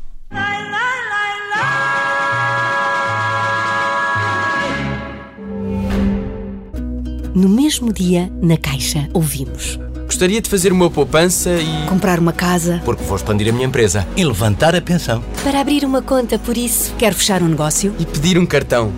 [7.34, 9.78] No mesmo dia, na Caixa, ouvimos.
[10.06, 11.88] Gostaria de fazer uma poupança e.
[11.88, 12.82] Comprar uma casa.
[12.86, 14.08] Porque vou expandir a minha empresa.
[14.16, 15.24] E levantar a pensão.
[15.44, 16.94] Para abrir uma conta, por isso.
[16.98, 17.94] Quero fechar um negócio.
[18.00, 18.94] E pedir um cartão.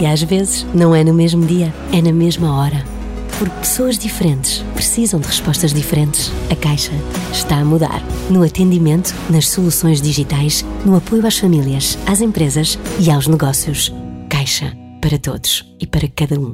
[0.00, 2.97] E às vezes não é no mesmo dia, é na mesma hora.
[3.38, 6.32] Porque pessoas diferentes precisam de respostas diferentes.
[6.50, 6.90] A Caixa
[7.30, 8.02] está a mudar.
[8.28, 13.94] No atendimento, nas soluções digitais, no apoio às famílias, às empresas e aos negócios.
[14.28, 16.52] Caixa para todos e para cada um.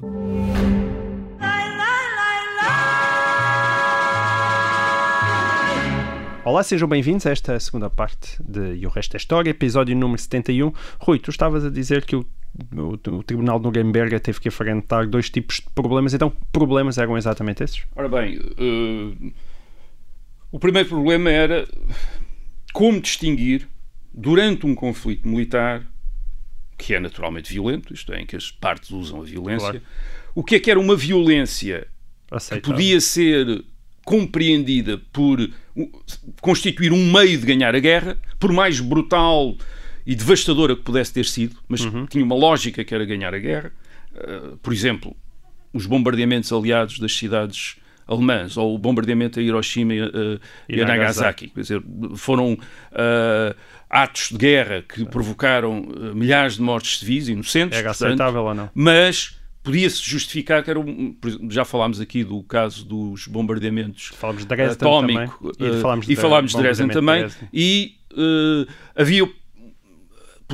[6.45, 10.21] Olá, sejam bem-vindos a esta segunda parte de E o Resto é História, episódio número
[10.21, 10.71] 71.
[10.99, 12.27] Rui, tu estavas a dizer que o,
[12.77, 17.17] o, o Tribunal de Nuremberg teve que enfrentar dois tipos de problemas, então problemas eram
[17.17, 17.85] exatamente esses?
[17.97, 19.33] Ora bem, uh,
[20.53, 21.67] o primeiro problema era
[22.73, 23.69] como distinguir,
[24.13, 25.85] durante um conflito militar,
[26.77, 29.83] que é naturalmente violento, isto é, em que as partes usam a violência, claro.
[30.35, 31.87] o que é que era uma violência
[32.31, 32.63] Aceitável.
[32.63, 33.65] que podia ser
[34.05, 35.39] compreendida por
[36.41, 39.57] constituir um meio de ganhar a guerra, por mais brutal
[40.07, 42.07] e devastadora que pudesse ter sido, mas uhum.
[42.07, 43.73] tinha uma lógica que era ganhar a guerra.
[44.15, 45.17] Uh, por exemplo,
[45.73, 51.49] os bombardeamentos aliados das cidades alemãs ou o bombardeamento a Hiroshima uh, e, a Nagasaki.
[51.49, 51.83] Quer dizer,
[52.17, 53.55] foram uh,
[53.89, 57.79] atos de guerra que provocaram milhares de mortes civis inocentes.
[57.79, 58.71] É aceitável ou não?
[58.75, 61.17] Mas podia-se justificar que era um,
[61.49, 65.79] já falámos aqui do caso dos bombardeamentos falámos de Dresden atómico também.
[65.79, 67.49] e falámos de, e falámos de Dresden também de Dresden.
[67.53, 69.27] e uh, havia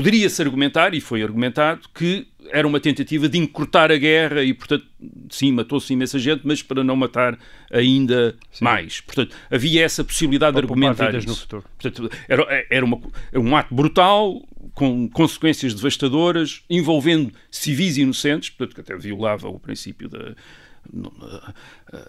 [0.00, 4.86] poderia-se argumentar e foi argumentado que era uma tentativa de encurtar a guerra e portanto
[5.28, 7.38] sim matou-se imensa gente mas para não matar
[7.70, 8.64] ainda sim.
[8.64, 11.28] mais portanto havia essa possibilidade para de argumentar isso.
[11.28, 13.00] no futuro portanto era, era uma,
[13.34, 14.42] um ato brutal
[14.74, 20.34] com consequências devastadoras, envolvendo civis inocentes, portanto, que até violava o princípio da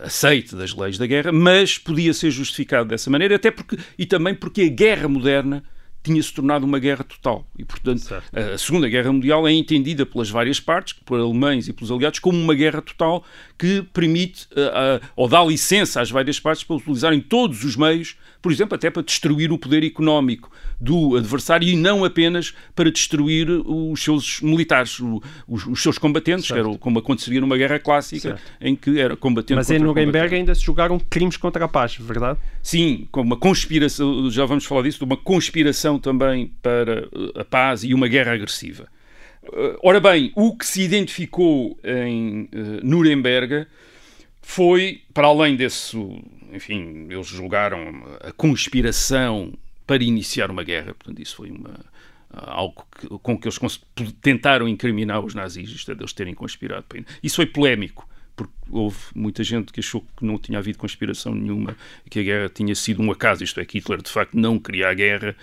[0.01, 4.33] aceite das leis da guerra, mas podia ser justificado dessa maneira, até porque e também
[4.33, 5.63] porque a guerra moderna
[6.03, 7.45] tinha-se tornado uma guerra total.
[7.57, 8.37] E, portanto, certo.
[8.37, 12.37] a Segunda Guerra Mundial é entendida pelas várias partes, por alemães e pelos aliados, como
[12.37, 13.23] uma guerra total
[13.57, 18.15] que permite uh, uh, ou dá licença às várias partes para utilizarem todos os meios,
[18.41, 23.47] por exemplo, até para destruir o poder económico do adversário e não apenas para destruir
[23.49, 24.99] os seus militares,
[25.47, 26.63] os, os seus combatentes, certo.
[26.63, 28.41] que era como aconteceria numa guerra clássica, certo.
[28.59, 32.39] em que era combatente Mas em Nuremberg ainda se jogaram crimes contra a paz, verdade?
[32.63, 37.83] Sim, com uma conspiração, já vamos falar disso, de uma conspiração também para a paz
[37.83, 38.87] e uma guerra agressiva.
[39.43, 43.65] Eh, ora bem, o que se identificou em uh, Nuremberg
[44.41, 45.97] foi, para além desse,
[46.51, 49.53] enfim, eles julgaram a conspiração
[49.85, 51.79] para iniciar uma guerra, portanto, isso foi uma,
[52.33, 53.59] algo que, com que eles
[54.21, 56.85] tentaram incriminar os nazis, é, deles terem conspirado.
[57.21, 58.07] Isso foi polémico
[58.47, 61.75] porque houve muita gente que achou que não tinha havido conspiração nenhuma,
[62.09, 64.89] que a guerra tinha sido um acaso, isto é, que Hitler de facto não queria
[64.89, 65.35] a guerra,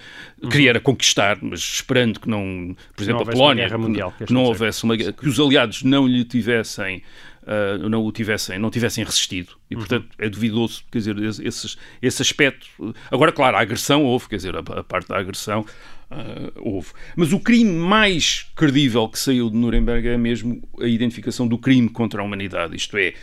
[0.43, 0.49] uhum.
[0.49, 4.45] queria era conquistar, mas esperando que não, por exemplo, não a Polónia, mundial, que não
[4.45, 7.03] houvesse uma guerra, que os aliados não lhe tivessem
[7.49, 9.55] Uh, não o tivessem, não tivessem resistido.
[9.71, 9.81] E, uhum.
[9.81, 12.67] portanto, é duvidoso, quer dizer, esse, esse aspecto.
[13.11, 15.65] Agora, claro, a agressão houve, quer dizer, a, a parte da agressão
[16.11, 16.89] uh, houve.
[17.17, 21.89] Mas o crime mais credível que saiu de Nuremberg é mesmo a identificação do crime
[21.89, 23.15] contra a humanidade, isto é,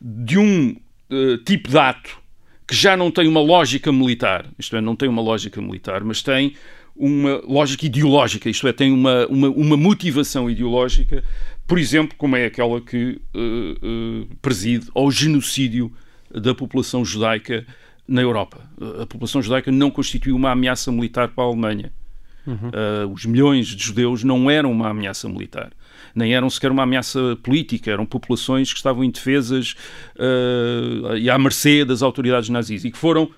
[0.00, 0.76] de um
[1.10, 2.18] uh, tipo de ato
[2.66, 6.22] que já não tem uma lógica militar, isto é, não tem uma lógica militar, mas
[6.22, 6.54] tem
[6.94, 11.24] uma lógica ideológica, isto é, tem uma, uma, uma motivação ideológica,
[11.66, 15.92] por exemplo, como é aquela que uh, uh, preside ao genocídio
[16.30, 17.66] da população judaica
[18.06, 18.60] na Europa.
[19.00, 21.92] A população judaica não constituiu uma ameaça militar para a Alemanha.
[22.46, 22.68] Uhum.
[22.68, 25.70] Uh, os milhões de judeus não eram uma ameaça militar,
[26.14, 29.74] nem eram sequer uma ameaça política, eram populações que estavam indefesas
[30.16, 33.30] uh, e à mercê das autoridades nazis e que foram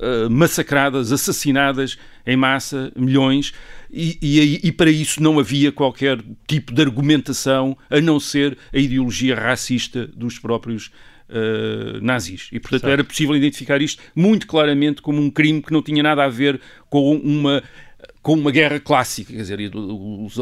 [0.00, 3.52] uh, massacradas, assassinadas em massa, milhões,
[3.90, 8.78] e, e, e, para isso não havia qualquer tipo de argumentação a não ser a
[8.78, 10.90] ideologia racista dos próprios
[11.28, 12.48] Uh, nazis.
[12.52, 12.92] E, portanto, certo.
[12.92, 16.60] era possível identificar isto muito claramente como um crime que não tinha nada a ver
[16.88, 17.64] com uma
[18.26, 20.36] com uma guerra clássica, quer dizer, os,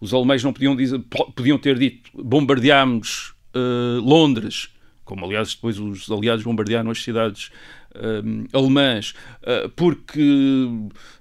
[0.00, 1.00] os alemães não podiam, dizer,
[1.36, 4.70] podiam ter dito bombardeámos uh, Londres,
[5.04, 7.52] como aliás depois os aliados bombardearam as cidades
[7.94, 10.68] uh, alemãs, uh, porque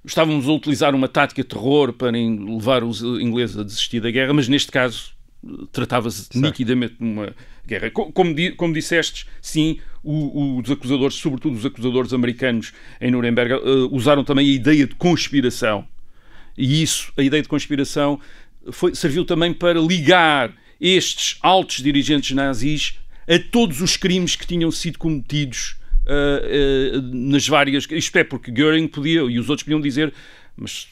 [0.04, 4.34] estávamos a utilizar uma tática de terror para levar os ingleses a desistir da guerra,
[4.34, 5.12] mas neste caso
[5.72, 7.32] tratava-se nitidamente de uma
[7.64, 7.92] guerra.
[7.92, 13.54] Como, como disseste, sim, o, os acusadores, sobretudo os acusadores americanos em Nuremberg,
[13.92, 15.88] usaram também a ideia de conspiração
[16.58, 18.20] e isso, a ideia de conspiração,
[18.72, 24.72] foi, serviu também para ligar estes altos dirigentes nazis a todos os crimes que tinham
[24.72, 27.86] sido cometidos uh, uh, nas várias.
[27.92, 30.14] Isto é, porque Göring podia, e os outros podiam dizer.
[30.60, 30.88] Mas,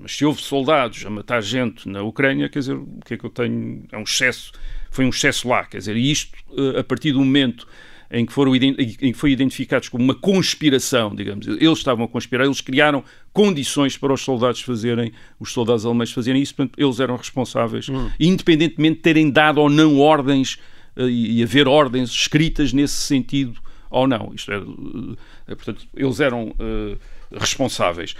[0.00, 3.24] mas se houve soldados a matar gente na Ucrânia, quer dizer, o que é que
[3.24, 3.84] eu tenho?
[3.92, 4.52] É um excesso,
[4.90, 7.68] foi um excesso lá, quer dizer, e isto, uh, a partir do momento
[8.12, 11.46] em que, foram, em que foi identificados como uma conspiração, digamos.
[11.46, 16.42] Eles estavam a conspirar, eles criaram condições para os soldados fazerem, os soldados alemães fazerem
[16.42, 18.10] isso, portanto, eles eram responsáveis, hum.
[18.20, 20.58] independentemente de terem dado ou não ordens
[20.94, 24.30] uh, e haver ordens escritas nesse sentido ou não.
[24.34, 26.98] Isto é, portanto, eles eram uh,
[27.34, 28.14] responsáveis.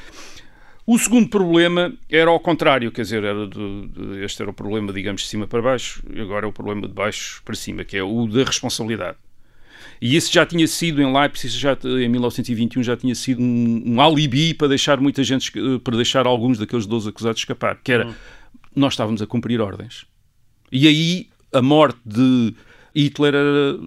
[0.86, 4.90] O segundo problema era ao contrário, quer dizer, era de, de, este era o problema,
[4.90, 7.96] digamos, de cima para baixo, e agora é o problema de baixo para cima, que
[7.96, 9.18] é o da responsabilidade.
[10.02, 14.00] E esse já tinha sido, em Leipzig, já, em 1921, já tinha sido um, um,
[14.00, 15.52] alibi para deixar muita gente,
[15.84, 18.14] para deixar alguns daqueles 12 acusados escapar, que era, hum.
[18.74, 20.04] nós estávamos a cumprir ordens.
[20.72, 22.52] E aí, a morte de
[22.92, 23.78] Hitler era,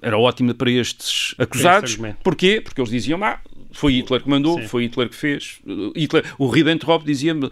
[0.00, 1.98] era ótima para estes acusados.
[2.22, 2.62] Porquê?
[2.64, 3.38] Porque eles diziam, ah,
[3.74, 4.68] foi Hitler que mandou, Sim.
[4.68, 5.60] foi Hitler que fez.
[5.96, 7.50] Hitler, o Ribbentrop dizia-me: uh,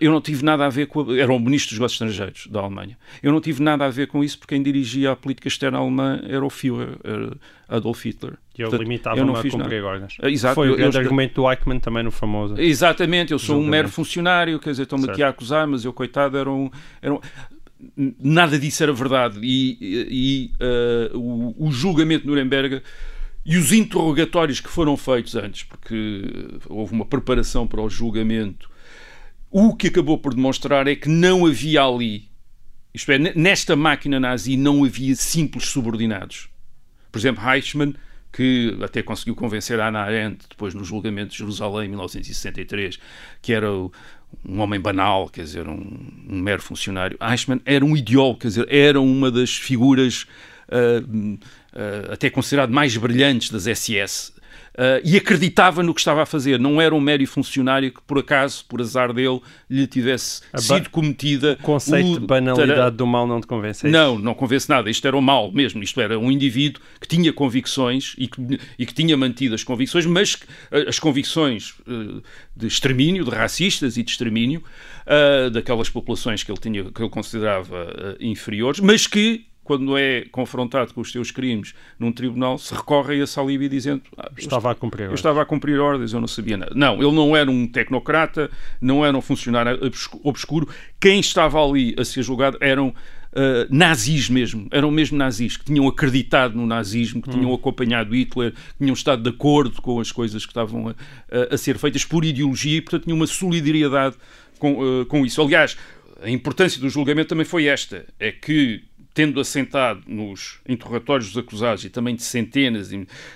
[0.00, 1.02] eu não tive nada a ver com.
[1.02, 2.96] A, era o ministro dos negócios estrangeiros da Alemanha.
[3.22, 6.20] Eu não tive nada a ver com isso porque quem dirigia a política externa alemã
[6.26, 7.36] era o Führer, era
[7.68, 8.34] Adolf Hitler.
[8.58, 10.16] E eu limitava-me a cumprir ordens.
[10.22, 10.54] Exato.
[10.54, 12.58] Foi o grande eu, argumento do Eichmann também no famoso.
[12.58, 16.36] Exatamente, eu sou um mero funcionário, quer dizer, estão-me aqui a acusar, mas eu, coitado,
[16.36, 16.70] era um.
[17.00, 17.20] Era um
[17.96, 19.38] nada disso era verdade.
[19.42, 20.50] E, e
[21.14, 22.82] uh, o, o julgamento de Nuremberg
[23.44, 26.24] e os interrogatórios que foram feitos antes, porque
[26.68, 28.70] houve uma preparação para o julgamento,
[29.50, 32.30] o que acabou por demonstrar é que não havia ali,
[32.92, 36.48] isto é, nesta máquina nazi não havia simples subordinados.
[37.10, 37.94] Por exemplo, Eichmann,
[38.32, 42.98] que até conseguiu convencer a Ana Arendt, depois no julgamento de Jerusalém, em 1963,
[43.42, 47.18] que era um homem banal, quer dizer, um, um mero funcionário.
[47.20, 50.26] Eichmann era um ideólogo, quer dizer, era uma das figuras
[50.68, 51.38] uh,
[51.72, 54.32] uh, até considerado mais brilhantes das SS,
[54.70, 56.58] Uh, e acreditava no que estava a fazer.
[56.58, 61.58] Não era um mero funcionário que, por acaso, por azar dele, lhe tivesse sido cometida.
[61.60, 62.20] O conceito o...
[62.20, 63.86] de banalidade do mal não te convence?
[63.86, 64.88] É não, não convence nada.
[64.88, 65.82] Isto era o mal mesmo.
[65.82, 70.06] Isto era um indivíduo que tinha convicções e que, e que tinha mantido as convicções,
[70.06, 70.38] mas
[70.86, 72.22] as convicções uh,
[72.56, 74.62] de extermínio, de racistas e de extermínio,
[75.04, 80.92] uh, daquelas populações que ele, tinha, que ele considerava inferiores, mas que quando é confrontado
[80.92, 84.74] com os seus crimes num tribunal, se recorre a esse alibi dizendo ah, estava a
[84.74, 86.72] cumprir eu estava a cumprir ordens, eu não sabia nada.
[86.74, 89.78] Não, ele não era um tecnocrata, não era um funcionário
[90.24, 90.68] obscuro.
[90.98, 92.92] Quem estava ali a ser julgado eram
[93.32, 97.32] Uh, nazis mesmo, eram mesmo nazis, que tinham acreditado no nazismo, que hum.
[97.34, 100.90] tinham acompanhado Hitler, que tinham estado de acordo com as coisas que estavam a,
[101.30, 104.16] a, a ser feitas por ideologia e, portanto, tinham uma solidariedade
[104.58, 105.40] com, uh, com isso.
[105.40, 105.76] Aliás,
[106.20, 111.84] a importância do julgamento também foi esta: é que tendo assentado nos interrogatórios dos acusados
[111.84, 112.90] e também de centenas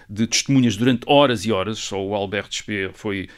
[0.08, 3.28] de testemunhas durante horas e horas, só o Alberto Speer foi,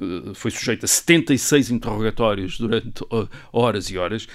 [0.00, 4.26] eh, foi sujeito a 76 interrogatórios durante eh, horas e horas,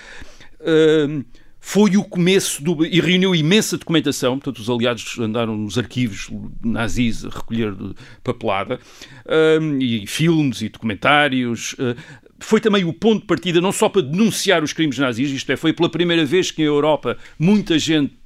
[0.62, 1.24] ehm,
[1.70, 6.30] foi o começo do, e reuniu imensa documentação, portanto os aliados andaram nos arquivos
[6.64, 7.76] nazis a recolher
[8.24, 8.80] papelada,
[9.28, 11.94] ehm, e filmes e documentários, eh,
[12.40, 15.58] foi também o ponto de partida não só para denunciar os crimes nazis, isto é,
[15.58, 18.18] foi pela primeira vez que em Europa muita gente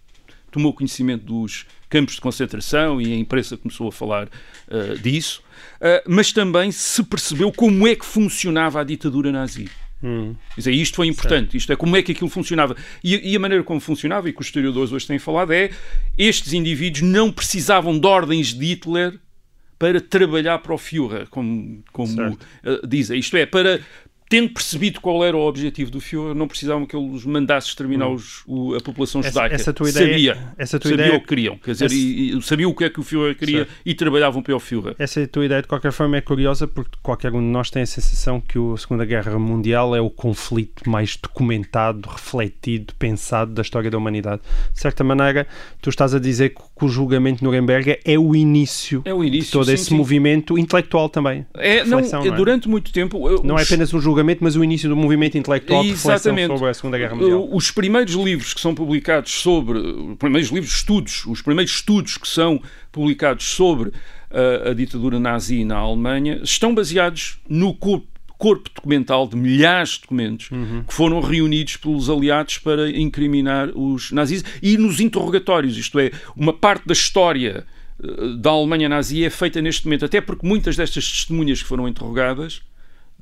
[0.51, 5.41] tomou conhecimento dos campos de concentração e a imprensa começou a falar uh, disso,
[5.77, 9.67] uh, mas também se percebeu como é que funcionava a ditadura nazi.
[10.03, 10.35] Hum.
[10.57, 11.57] Dizer, isto foi importante, certo.
[11.57, 12.75] isto é como é que aquilo funcionava.
[13.03, 15.69] E, e, a maneira como funcionava, e que os historiadores hoje têm falado, é
[16.17, 19.19] estes indivíduos não precisavam de ordens de Hitler
[19.77, 23.19] para trabalhar para o Führer, como, como uh, dizem.
[23.19, 23.81] Isto é, para
[24.31, 28.07] tendo percebido qual era o objetivo do Führer, não precisavam que ele os mandasse exterminar
[28.07, 28.13] hum.
[28.13, 29.53] os, o, a população judaica.
[29.53, 31.95] Essa, essa tua ideia, sabia, essa tua sabia ideia, o que queriam, quer dizer, essa,
[31.95, 33.73] e, e, sabia o que é que o Führer queria certo.
[33.85, 34.95] e trabalhavam para o Führer.
[34.97, 37.85] Essa tua ideia, de qualquer forma, é curiosa porque qualquer um de nós tem a
[37.85, 43.91] sensação que a Segunda Guerra Mundial é o conflito mais documentado, refletido, pensado da história
[43.91, 44.41] da humanidade.
[44.73, 45.45] De certa maneira,
[45.81, 49.45] tu estás a dizer que o julgamento de Nuremberg é o início, é o início
[49.45, 49.95] de todo sim, esse sim.
[49.95, 51.45] movimento intelectual também.
[51.53, 52.31] É, não, não é?
[52.31, 53.41] durante muito tempo...
[53.43, 56.73] Não é apenas um julgamento, mas o início do movimento intelectual de reflexão sobre a
[56.73, 57.49] Segunda Guerra Mundial.
[57.51, 62.27] Os primeiros livros que são publicados sobre, os primeiros livros, estudos, os primeiros estudos que
[62.27, 63.91] são publicados sobre
[64.29, 68.10] a, a ditadura nazi na Alemanha estão baseados no corpo
[68.41, 70.83] corpo documental de milhares de documentos uhum.
[70.83, 76.51] que foram reunidos pelos aliados para incriminar os nazis e nos interrogatórios, isto é, uma
[76.51, 77.63] parte da história
[78.03, 78.07] eh,
[78.39, 82.63] da Alemanha nazi é feita neste momento, até porque muitas destas testemunhas que foram interrogadas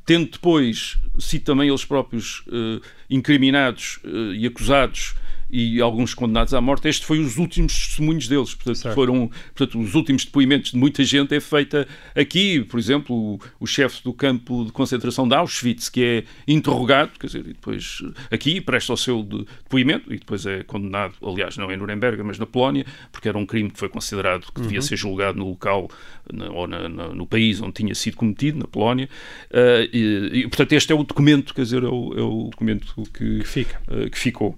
[0.06, 5.16] tendo depois sido também eles próprios uh, incriminados uh, e acusados
[5.52, 8.54] e alguns condenados à morte, este foi os últimos testemunhos deles.
[8.54, 8.96] Portanto, Certo.
[8.96, 12.62] foram portanto, os últimos depoimentos de muita gente é feita aqui.
[12.64, 17.28] Por exemplo, o, o chefe do campo de concentração de Auschwitz, que é interrogado, quer
[17.28, 21.58] dizer, e depois eh, aqui presta o seu de- depoimento e depois é condenado, aliás,
[21.58, 24.82] não em Nuremberg, mas na Polónia, porque era um crime que foi considerado que devia
[24.82, 25.90] ser julgado no local
[26.32, 29.10] na- ou na- na- no país onde tinha sido cometido, na Polónia.
[29.52, 32.94] Eh, e, e, portanto, este é o documento, quer dizer, é o, é o documento
[33.14, 33.82] que, Que fica.
[33.90, 34.58] eh, que ficou.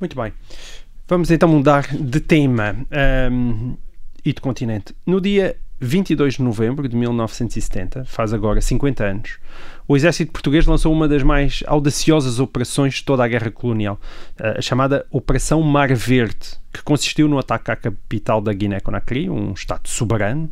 [0.00, 0.32] Muito bem.
[1.06, 3.74] Vamos então mudar de tema ahm,
[4.24, 4.94] e de continente.
[5.04, 9.38] No dia 22 de novembro de 1970, faz agora 50 anos,
[9.90, 14.00] o exército português lançou uma das mais audaciosas operações de toda a guerra colonial,
[14.38, 19.88] a chamada Operação Mar Verde, que consistiu no ataque à capital da Guiné-Conakry, um estado
[19.88, 20.48] soberano,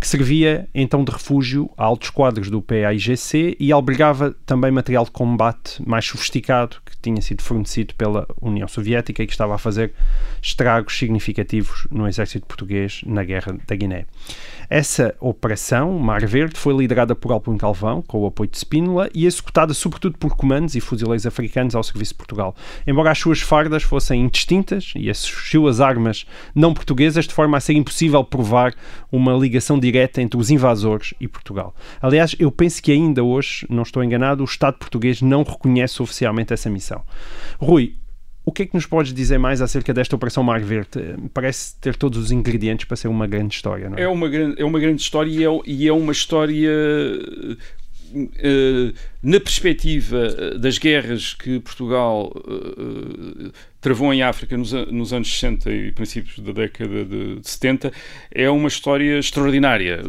[0.00, 5.10] que servia então de refúgio a altos quadros do PAIGC e albergava também material de
[5.10, 9.92] combate mais sofisticado que tinha sido fornecido pela União Soviética e que estava a fazer
[10.40, 14.06] estragos significativos no exército português na guerra da Guiné.
[14.70, 19.26] Essa operação, Mar Verde, foi liderada por Alpin Calvão, com o apoio de Spínola, e
[19.26, 22.54] executada sobretudo por comandos e fuzileiros africanos ao serviço de Portugal.
[22.86, 27.60] Embora as suas fardas fossem indistintas e as suas armas não portuguesas, de forma a
[27.60, 28.74] ser impossível provar
[29.10, 31.74] uma ligação direta entre os invasores e Portugal.
[32.00, 36.52] Aliás, eu penso que ainda hoje, não estou enganado, o Estado português não reconhece oficialmente
[36.52, 37.02] essa missão.
[37.58, 37.94] Rui,
[38.44, 40.88] o que é que nos podes dizer mais acerca desta Operação Mar Verde?
[41.34, 44.02] Parece ter todos os ingredientes para ser uma grande história, não é?
[44.02, 46.70] É uma grande, é uma grande história e é, e é uma história
[49.22, 55.92] na perspectiva eh, das guerras que Portugal eh, travou em África nos, anos 60 e
[55.92, 57.92] princípios da década de, de 70,
[58.30, 60.02] é uma história extraordinária.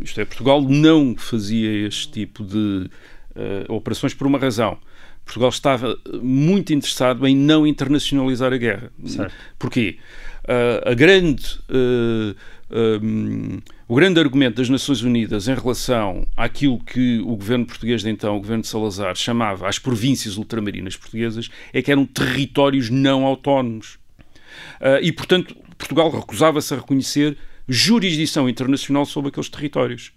[0.00, 2.88] Isto é, Portugal não fazia este tipo de
[3.34, 4.78] eh, operações por uma razão.
[5.24, 8.92] Portugal estava muito interessado em não internacionalizar a guerra.
[9.04, 9.34] Certo.
[9.58, 9.98] Porquê?
[10.84, 11.58] A grande,
[12.78, 18.10] um, o grande argumento das Nações Unidas em relação àquilo que o governo português de
[18.10, 23.24] então, o governo de Salazar, chamava as províncias ultramarinas portuguesas, é que eram territórios não
[23.24, 23.98] autónomos.
[24.80, 27.36] Ah, e, portanto, Portugal recusava-se a reconhecer
[27.68, 30.12] jurisdição internacional sobre aqueles territórios.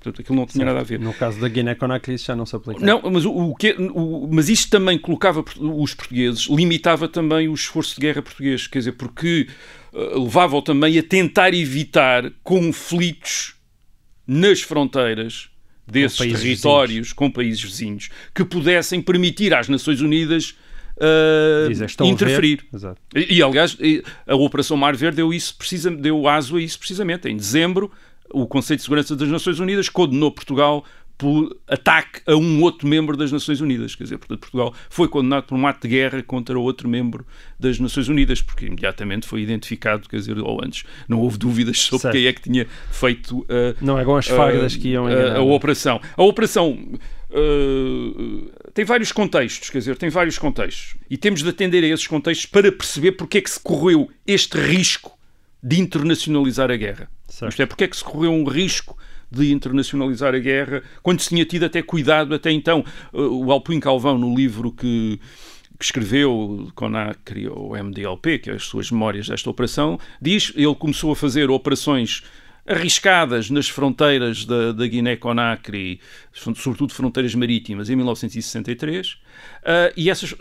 [0.00, 1.00] Portanto, aquilo não tinha nada a ver.
[1.00, 2.84] No caso da Guiné-Conakry isso já não se aplica.
[2.84, 7.54] Não, mas, o, o que, o- mas isto também colocava os portugueses, limitava também o
[7.54, 9.48] esforço de guerra português, quer dizer, porque
[9.92, 13.54] eh, levava-o também a tentar evitar conflitos
[14.26, 15.48] nas fronteiras
[15.86, 20.54] desses países territórios com países vizinhos que pudessem permitir às Nações Unidas
[21.00, 22.14] eh, estão a ver.
[22.14, 22.64] interferir.
[22.72, 23.00] Exato.
[23.14, 23.76] E, e, aliás,
[24.26, 27.28] a Operação Mar Verde deu, isso, precisa, deu aso a isso precisamente.
[27.28, 27.90] Em dezembro,
[28.32, 30.84] o Conselho de Segurança das Nações Unidas condenou Portugal
[31.18, 33.96] por ataque a um outro membro das Nações Unidas.
[33.96, 37.26] Quer dizer, portanto, Portugal foi condenado por um ato de guerra contra outro membro
[37.58, 42.02] das Nações Unidas, porque imediatamente foi identificado, quer dizer, ou antes, não houve dúvidas sobre
[42.02, 42.14] Certo.
[42.14, 45.36] quem é que tinha feito a, Não eram as fardas que iam a, enganar.
[45.38, 46.00] a operação.
[46.16, 46.78] A operação
[47.30, 50.96] uh, tem vários contextos, quer dizer, tem vários contextos.
[51.10, 54.56] E temos de atender a esses contextos para perceber porque é que se correu este
[54.56, 55.17] risco
[55.62, 57.08] de internacionalizar a guerra.
[57.28, 57.52] Certo.
[57.52, 58.96] Isto é, porque é que se correu um risco
[59.30, 62.84] de internacionalizar a guerra quando se tinha tido até cuidado até então.
[63.12, 65.20] Uh, O Alpuim Calvão, no livro que
[65.78, 71.12] que escreveu Conacri ou MDLP, que é as suas memórias desta operação, diz ele começou
[71.12, 72.24] a fazer operações
[72.68, 76.00] arriscadas nas fronteiras da, da Guiné-Conakry,
[76.32, 79.18] sobretudo fronteiras marítimas, em 1963, uh,
[79.96, 80.34] e essas,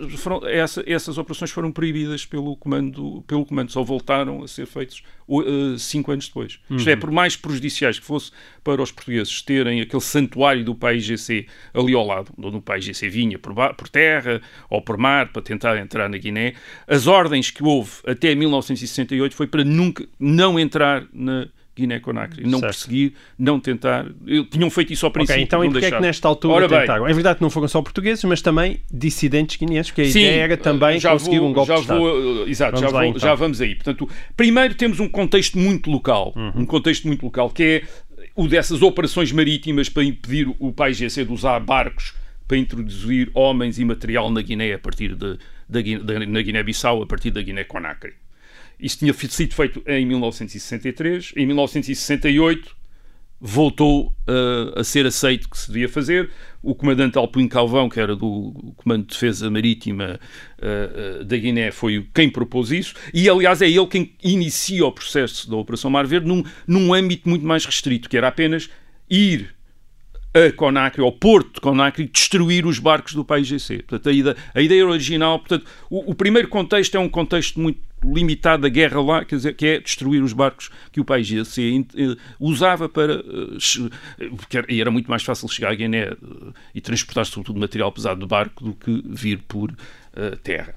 [0.51, 5.79] essa, essas operações foram proibidas pelo comando, pelo comando, só voltaram a ser feitas uh,
[5.79, 6.59] cinco anos depois.
[6.69, 6.75] Uhum.
[6.75, 11.05] Isto é, por mais prejudiciais que fosse para os portugueses terem aquele santuário do país
[11.05, 15.31] GC ali ao lado, onde o país GC vinha por, por terra ou por mar
[15.31, 20.59] para tentar entrar na Guiné, as ordens que houve até 1968 foi para nunca não
[20.59, 21.47] entrar na
[21.81, 22.73] Guiné-Conakry, não certo.
[22.73, 24.05] perseguir, não tentar.
[24.51, 25.35] Tinham feito isso ao princípio.
[25.35, 27.03] Ok, então e porque é que nesta altura Ora tentaram?
[27.03, 30.19] Bem, é verdade que não foram só portugueses, mas também dissidentes guineenses, porque a sim,
[30.19, 31.99] ideia era também já conseguir vou, um golpe já de Estado.
[31.99, 33.19] Vou, exato, vamos já, lá, vou, então.
[33.21, 33.75] já vamos aí.
[33.75, 36.51] Portanto, primeiro temos um contexto muito local, Uhum.
[36.57, 37.83] um contexto muito local, que é
[38.35, 42.13] o dessas operações marítimas para impedir o país GC de usar barcos
[42.47, 45.37] para introduzir homens e material na Guiné a partir de,
[45.67, 48.13] da, da, na Guiné-Bissau, a partir da Guiné-Conakry.
[48.79, 51.33] Isso tinha sido feito em 1963.
[51.35, 52.77] Em 1968
[53.39, 56.29] voltou uh, a ser aceito que se devia fazer.
[56.61, 60.19] O comandante Alpin Calvão, que era do Comando de Defesa Marítima
[60.59, 62.95] uh, uh, da Guiné, foi quem propôs isso.
[63.13, 67.29] E, aliás, é ele quem inicia o processo da Operação Mar Verde num, num âmbito
[67.29, 68.69] muito mais restrito, que era apenas
[69.09, 69.55] ir
[70.33, 73.83] a Conacry, ao porto de Conacry, destruir os barcos do PAIGC.
[73.83, 77.79] Portanto, a ideia, a ideia original, portanto, o, o, primeiro contexto é um contexto muito
[78.03, 82.15] limitado da guerra lá, quer dizer, que é destruir os barcos que o PAIGC eh,
[82.39, 83.13] usava para...
[83.13, 86.15] Eh, porque era muito mais fácil chegar a Guiné
[86.73, 89.73] e transportar sobretudo material pesado de barco do que vir por
[90.41, 90.73] terra.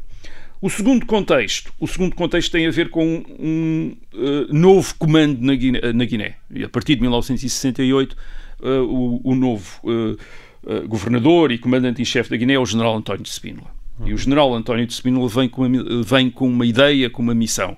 [0.62, 5.54] O segundo contexto, o segundo contexto tem a ver com um uh, novo comando na
[5.54, 6.34] Guiné, na Guiné.
[6.50, 8.14] E a partir de 1968,
[8.60, 12.94] uh, o, o, novo uh, governador e comandante em chefe da Guiné é o general
[12.94, 13.79] António de Spínola.
[14.06, 17.34] E o general António de Spínola vem com, uma, vem com uma ideia, com uma
[17.34, 17.76] missão.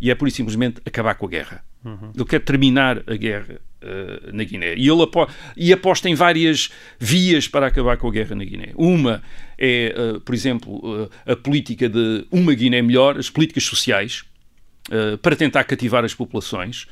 [0.00, 1.64] E é por isso simplesmente acabar com a guerra.
[1.84, 2.12] Uhum.
[2.14, 4.74] Ele quer terminar a guerra uh, na Guiné.
[4.76, 8.72] E ele apo e aposta em várias vias para acabar com a guerra na Guiné.
[8.74, 9.22] Uma
[9.58, 14.24] é, uh, por exemplo, uh, a política de uma Guiné melhor, as políticas sociais,
[15.20, 16.86] para tentar cativar as populações.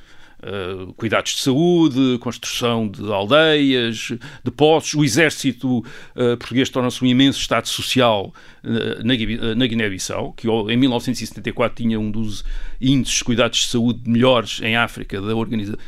[0.45, 4.13] Uh, cuidados de saúde, construção de aldeias,
[4.45, 4.93] de postos.
[4.93, 8.31] O exército uh, português torna-se um imenso Estado social
[8.63, 12.45] uh, na, na Guiné-Bissau, que em 1974 tinha um dos
[12.79, 15.35] índices de cuidados de saúde melhores em África, da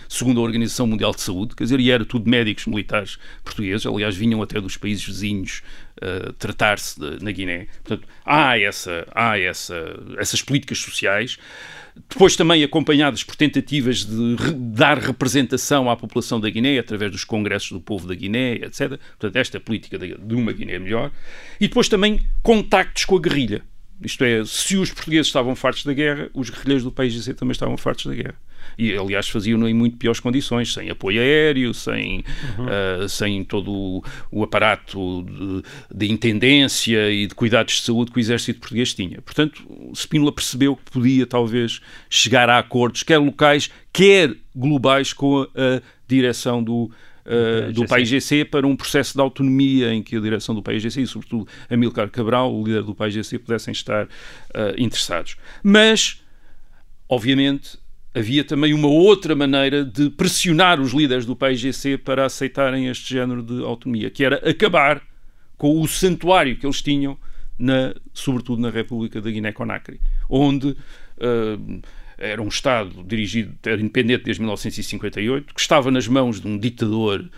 [0.08, 4.16] segundo a Organização Mundial de Saúde, quer dizer, e era tudo médicos militares portugueses, aliás,
[4.16, 5.62] vinham até dos países vizinhos
[6.38, 7.66] tratar-se na Guiné.
[7.82, 9.74] Portanto, há, essa, há essa,
[10.18, 11.38] essas políticas sociais
[12.08, 17.72] depois também acompanhadas por tentativas de dar representação à população da Guiné através dos congressos
[17.72, 18.98] do povo da Guiné, etc.
[19.18, 21.10] Portanto, esta política de uma Guiné melhor.
[21.58, 23.62] E depois também contactos com a guerrilha.
[24.02, 27.78] Isto é, se os portugueses estavam fartos da guerra, os guerrilheiros do país também estavam
[27.78, 28.34] fartos da guerra.
[28.78, 32.24] E, aliás, faziam-no em muito piores condições, sem apoio aéreo, sem,
[32.58, 33.04] uhum.
[33.04, 35.62] uh, sem todo o, o aparato de,
[35.94, 39.22] de, intendência e de cuidados de saúde que o exército português tinha.
[39.22, 39.62] Portanto,
[39.94, 45.82] Spínola percebeu que podia, talvez, chegar a acordos, quer locais, quer globais, com a, a
[46.06, 46.90] direção do,
[47.26, 51.06] Uh, do PAIGC para um processo de autonomia em que a direção do PAIGC e,
[51.08, 54.08] sobretudo, Amilcar Cabral, o líder do PAIGC, pudessem estar uh,
[54.78, 55.36] interessados.
[55.60, 56.22] Mas,
[57.08, 57.78] obviamente,
[58.16, 63.42] havia também uma outra maneira de pressionar os líderes do PAIGC para aceitarem este género
[63.42, 65.02] de autonomia, que era acabar
[65.58, 67.18] com o santuário que eles tinham,
[67.58, 70.00] na, sobretudo na República da Guiné-Conakry,
[70.30, 71.82] onde uh,
[72.16, 77.28] era um Estado dirigido, era independente desde 1958, que estava nas mãos de um ditador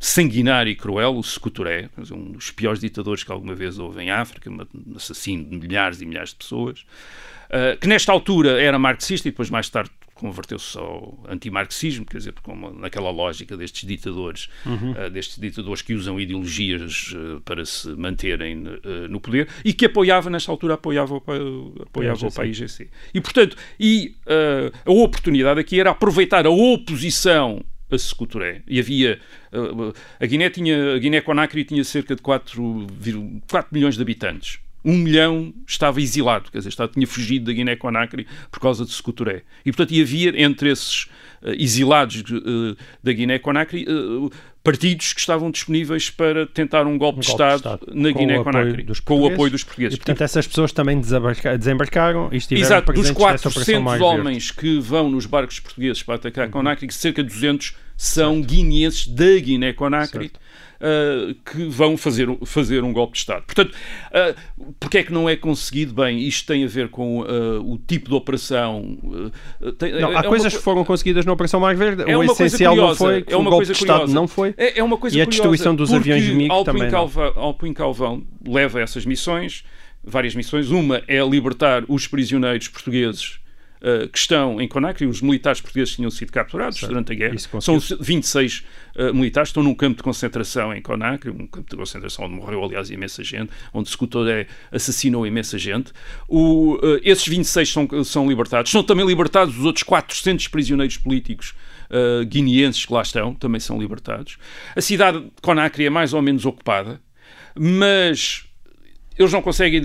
[0.00, 4.10] sanguinário e cruel, o Sekou Touré, um dos piores ditadores que alguma vez houve em
[4.10, 6.86] África, um assassino de milhares e milhares de pessoas,
[7.50, 12.34] uh, que nesta altura era marxista e depois mais tarde converteu-se ao antimarxismo, quer dizer,
[12.42, 14.92] como naquela lógica destes ditadores, uhum.
[14.92, 19.86] uh, destes ditadores que usam ideologias uh, para se manterem uh, no poder e que
[19.86, 22.88] apoiava, nesta altura, apoiava, o, apoiava o PAIGC.
[23.14, 24.16] E, portanto, e,
[24.84, 28.62] a oportunidade aqui era aproveitar a oposição a Secuturé.
[28.66, 29.18] E havia.
[30.20, 30.94] a Guiné tinha.
[30.94, 32.86] A Guiné-Conakry tinha cerca de 4,
[33.48, 38.26] 4 milhões de habitantes um milhão estava exilado, quer dizer, estava, tinha fugido da Guiné-Conakry
[38.50, 39.42] por causa de Secuturé.
[39.64, 41.04] E, portanto, ia havia entre esses
[41.42, 44.30] uh, exilados uh, da Guiné-Conakry uh,
[44.62, 48.86] partidos que estavam disponíveis para tentar um golpe, um de, Estado de, Estado na Guiné-Conakry,
[49.04, 49.96] com o apoio dos portugueses.
[49.96, 55.26] E, portanto, essas pessoas também desembarcaram e estiveram Exato, dos 400 homens que vão nos
[55.26, 56.52] barcos portugueses para atacar uhum.
[56.52, 60.30] Conakry, cerca de 200 são guineenses da Guiné-Conakry
[60.80, 63.44] uh, que vão fazer, fazer um golpe de Estado.
[63.44, 66.20] Portanto, uh, porque é que não é conseguido bem?
[66.20, 68.98] Isto tem a ver com uh, o tipo de operação.
[69.78, 70.58] Tem, não, há é coisas uma...
[70.58, 72.04] que foram conseguidas na Operação Mais Verde.
[72.06, 74.14] É o essencial curiosa, não foi, é uma o golpe de Estado curiosa.
[74.14, 74.54] não foi.
[74.56, 76.90] É, é uma coisa e a destruição dos aviões de MiG também.
[76.90, 79.64] Calvão, Calvão leva essas missões,
[80.02, 80.70] várias missões.
[80.70, 83.38] Uma é libertar os prisioneiros portugueses
[83.80, 86.90] uh, que estão em Conakry, os militares portugueses tinham sido capturados certo.
[86.90, 87.36] durante a guerra.
[87.60, 88.64] São 26
[88.96, 92.64] uh, militares, estão num campo de concentração em Conakry, um campo de concentração onde morreu,
[92.64, 95.92] aliás, imensa gente, onde Secutoré assassinou imensa gente.
[96.28, 98.70] O, uh, esses 26 são, são libertados.
[98.70, 101.54] São também libertados os outros 400 prisioneiros políticos
[101.90, 104.38] uh, guineenses que lá estão, também são libertados.
[104.74, 107.00] A cidade de Conakry é mais ou menos ocupada,
[107.54, 108.44] mas
[109.18, 109.82] eles não conseguem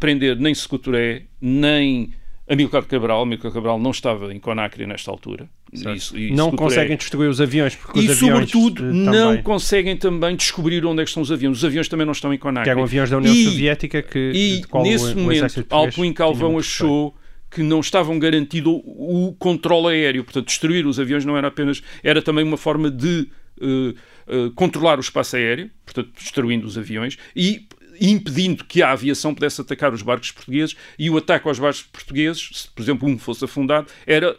[0.00, 2.12] prender nem Secutoré, nem
[2.48, 5.48] Amilcar Cabral, Amilcar Cabral não estava em Conacre nesta altura.
[5.72, 9.04] Isso, isso não conseguem destruir os aviões porque e, os aviões sobretudo, também...
[9.04, 11.58] não conseguem também descobrir onde é estão os aviões.
[11.58, 12.64] Os aviões também não estão em Conacre.
[12.64, 17.16] Que eram aviões da União e, Soviética que e nesse o, momento Alpuin Calvão achou
[17.50, 20.24] que não estavam garantido o, o controle aéreo.
[20.24, 23.28] Portanto, destruir os aviões não era apenas era também uma forma de
[23.60, 23.90] uh,
[24.26, 27.66] uh, controlar o espaço aéreo, portanto, destruindo os aviões e
[28.00, 32.50] impedindo que a aviação pudesse atacar os barcos portugueses e o ataque aos barcos portugueses,
[32.52, 34.36] se por exemplo um fosse afundado, era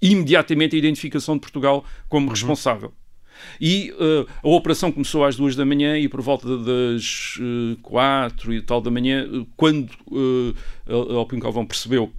[0.00, 2.32] imediatamente a identificação de Portugal como uhum.
[2.32, 2.92] responsável.
[3.60, 8.52] E uh, a operação começou às duas da manhã e por volta das uh, quatro
[8.52, 12.12] e tal da manhã, quando uh, Calvão percebeu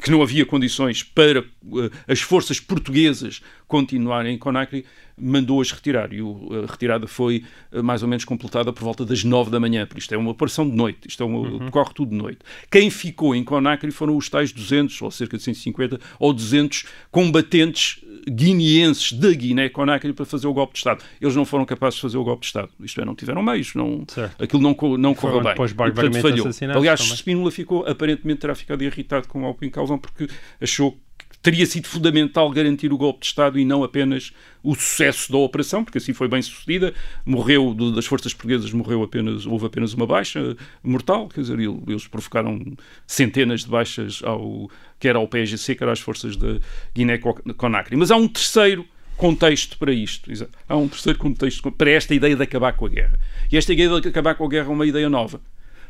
[0.00, 4.84] que não havia condições para uh, as forças portuguesas continuarem em Conakry,
[5.18, 6.12] mandou-as retirar.
[6.12, 9.58] E uh, a retirada foi uh, mais ou menos completada por volta das nove da
[9.58, 9.86] manhã.
[9.86, 11.70] Por isto é uma operação de noite, isto é uma, uhum.
[11.70, 12.38] corre tudo de noite.
[12.70, 18.00] Quem ficou em Conakry foram os tais 200, ou cerca de 150, ou 200 combatentes
[18.28, 21.04] guineenses da Guiné-Conakry para fazer o golpe de Estado.
[21.20, 22.68] Eles não foram capazes de fazer o golpe de Estado.
[22.80, 24.04] Isto é, não tiveram meios, não,
[24.38, 25.52] aquilo não, não correu bem.
[25.52, 26.76] E, portanto, falhou.
[26.76, 27.16] Aliás, também.
[27.16, 30.28] Spínola ficou, aparentemente terá ficado irritado com o Alpin Porque
[30.60, 34.32] achou que teria sido fundamental garantir o golpe de Estado e não apenas
[34.62, 36.92] o sucesso da operação, porque assim foi bem sucedida.
[37.24, 42.60] Morreu, das forças portuguesas, morreu apenas, houve apenas uma baixa mortal, quer dizer, eles provocaram
[43.06, 44.68] centenas de baixas ao,
[44.98, 46.58] quer ao PSGC, quer às forças da
[46.94, 47.96] Guiné-Conakry.
[47.96, 48.84] Mas há um terceiro
[49.16, 50.30] contexto para isto.
[50.68, 53.18] Há um terceiro contexto para esta ideia de acabar com a guerra.
[53.50, 55.40] E esta ideia de acabar com a guerra é uma ideia nova,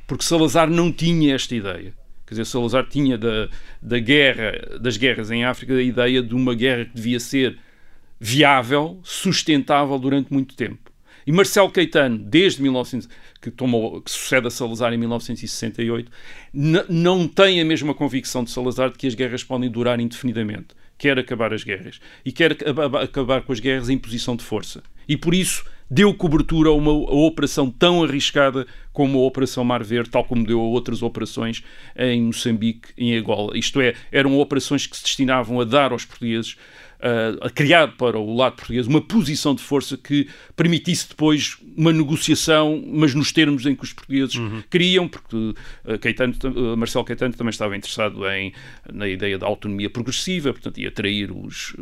[0.07, 1.95] porque Salazar não tinha esta ideia.
[2.27, 3.49] Quer dizer, Salazar tinha da,
[3.81, 7.59] da guerra, das guerras em África a ideia de uma guerra que devia ser
[8.19, 10.91] viável, sustentável durante muito tempo.
[11.27, 13.09] E Marcelo Caetano, desde 1900,
[13.41, 16.11] que, tomou, que sucede a Salazar em 1968,
[16.89, 20.69] não tem a mesma convicção de Salazar de que as guerras podem durar indefinidamente.
[20.97, 22.01] Quer acabar as guerras.
[22.25, 22.57] E quer
[23.03, 24.83] acabar com as guerras em posição de força.
[25.09, 29.85] E por isso deu cobertura a uma a operação tão arriscada como a Operação Mar
[29.85, 31.63] Verde, tal como deu a outras operações
[31.97, 33.57] em Moçambique em Angola.
[33.57, 36.57] Isto é, eram operações que se destinavam a dar aos portugueses
[37.01, 42.83] uh, criado para o lado português uma posição de força que permitisse depois uma negociação,
[42.87, 44.63] mas nos termos em que os portugueses uhum.
[44.71, 48.53] queriam, porque uh, Caetano, uh, Marcelo Caetano também estava interessado em,
[48.93, 51.75] na ideia da autonomia progressiva, portanto ia atrair os,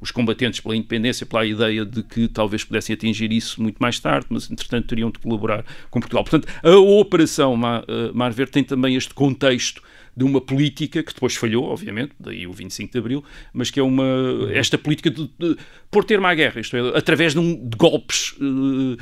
[0.00, 4.26] os combatentes pela independência, pela ideia de que talvez pudessem atingir isso muito mais tarde,
[4.30, 6.24] mas entretanto teriam de colaborar com Portugal.
[6.24, 9.82] Portanto, a Operação Mar Verde tem também este contexto
[10.16, 13.82] de uma política que depois falhou, obviamente, daí o 25 de Abril, mas que é
[13.82, 14.04] uma
[14.52, 15.56] esta política de, de
[15.90, 18.96] pôr termo à guerra, isto é, através de, um, de golpes uh,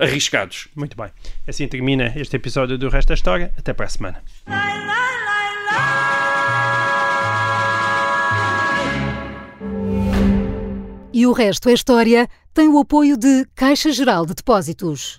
[0.00, 0.68] arriscados.
[0.74, 1.10] Muito bem.
[1.46, 3.52] Assim termina este episódio do Resto da História.
[3.56, 4.22] Até para a semana.
[11.12, 15.18] E o resto é história tem o apoio de Caixa Geral de Depósitos.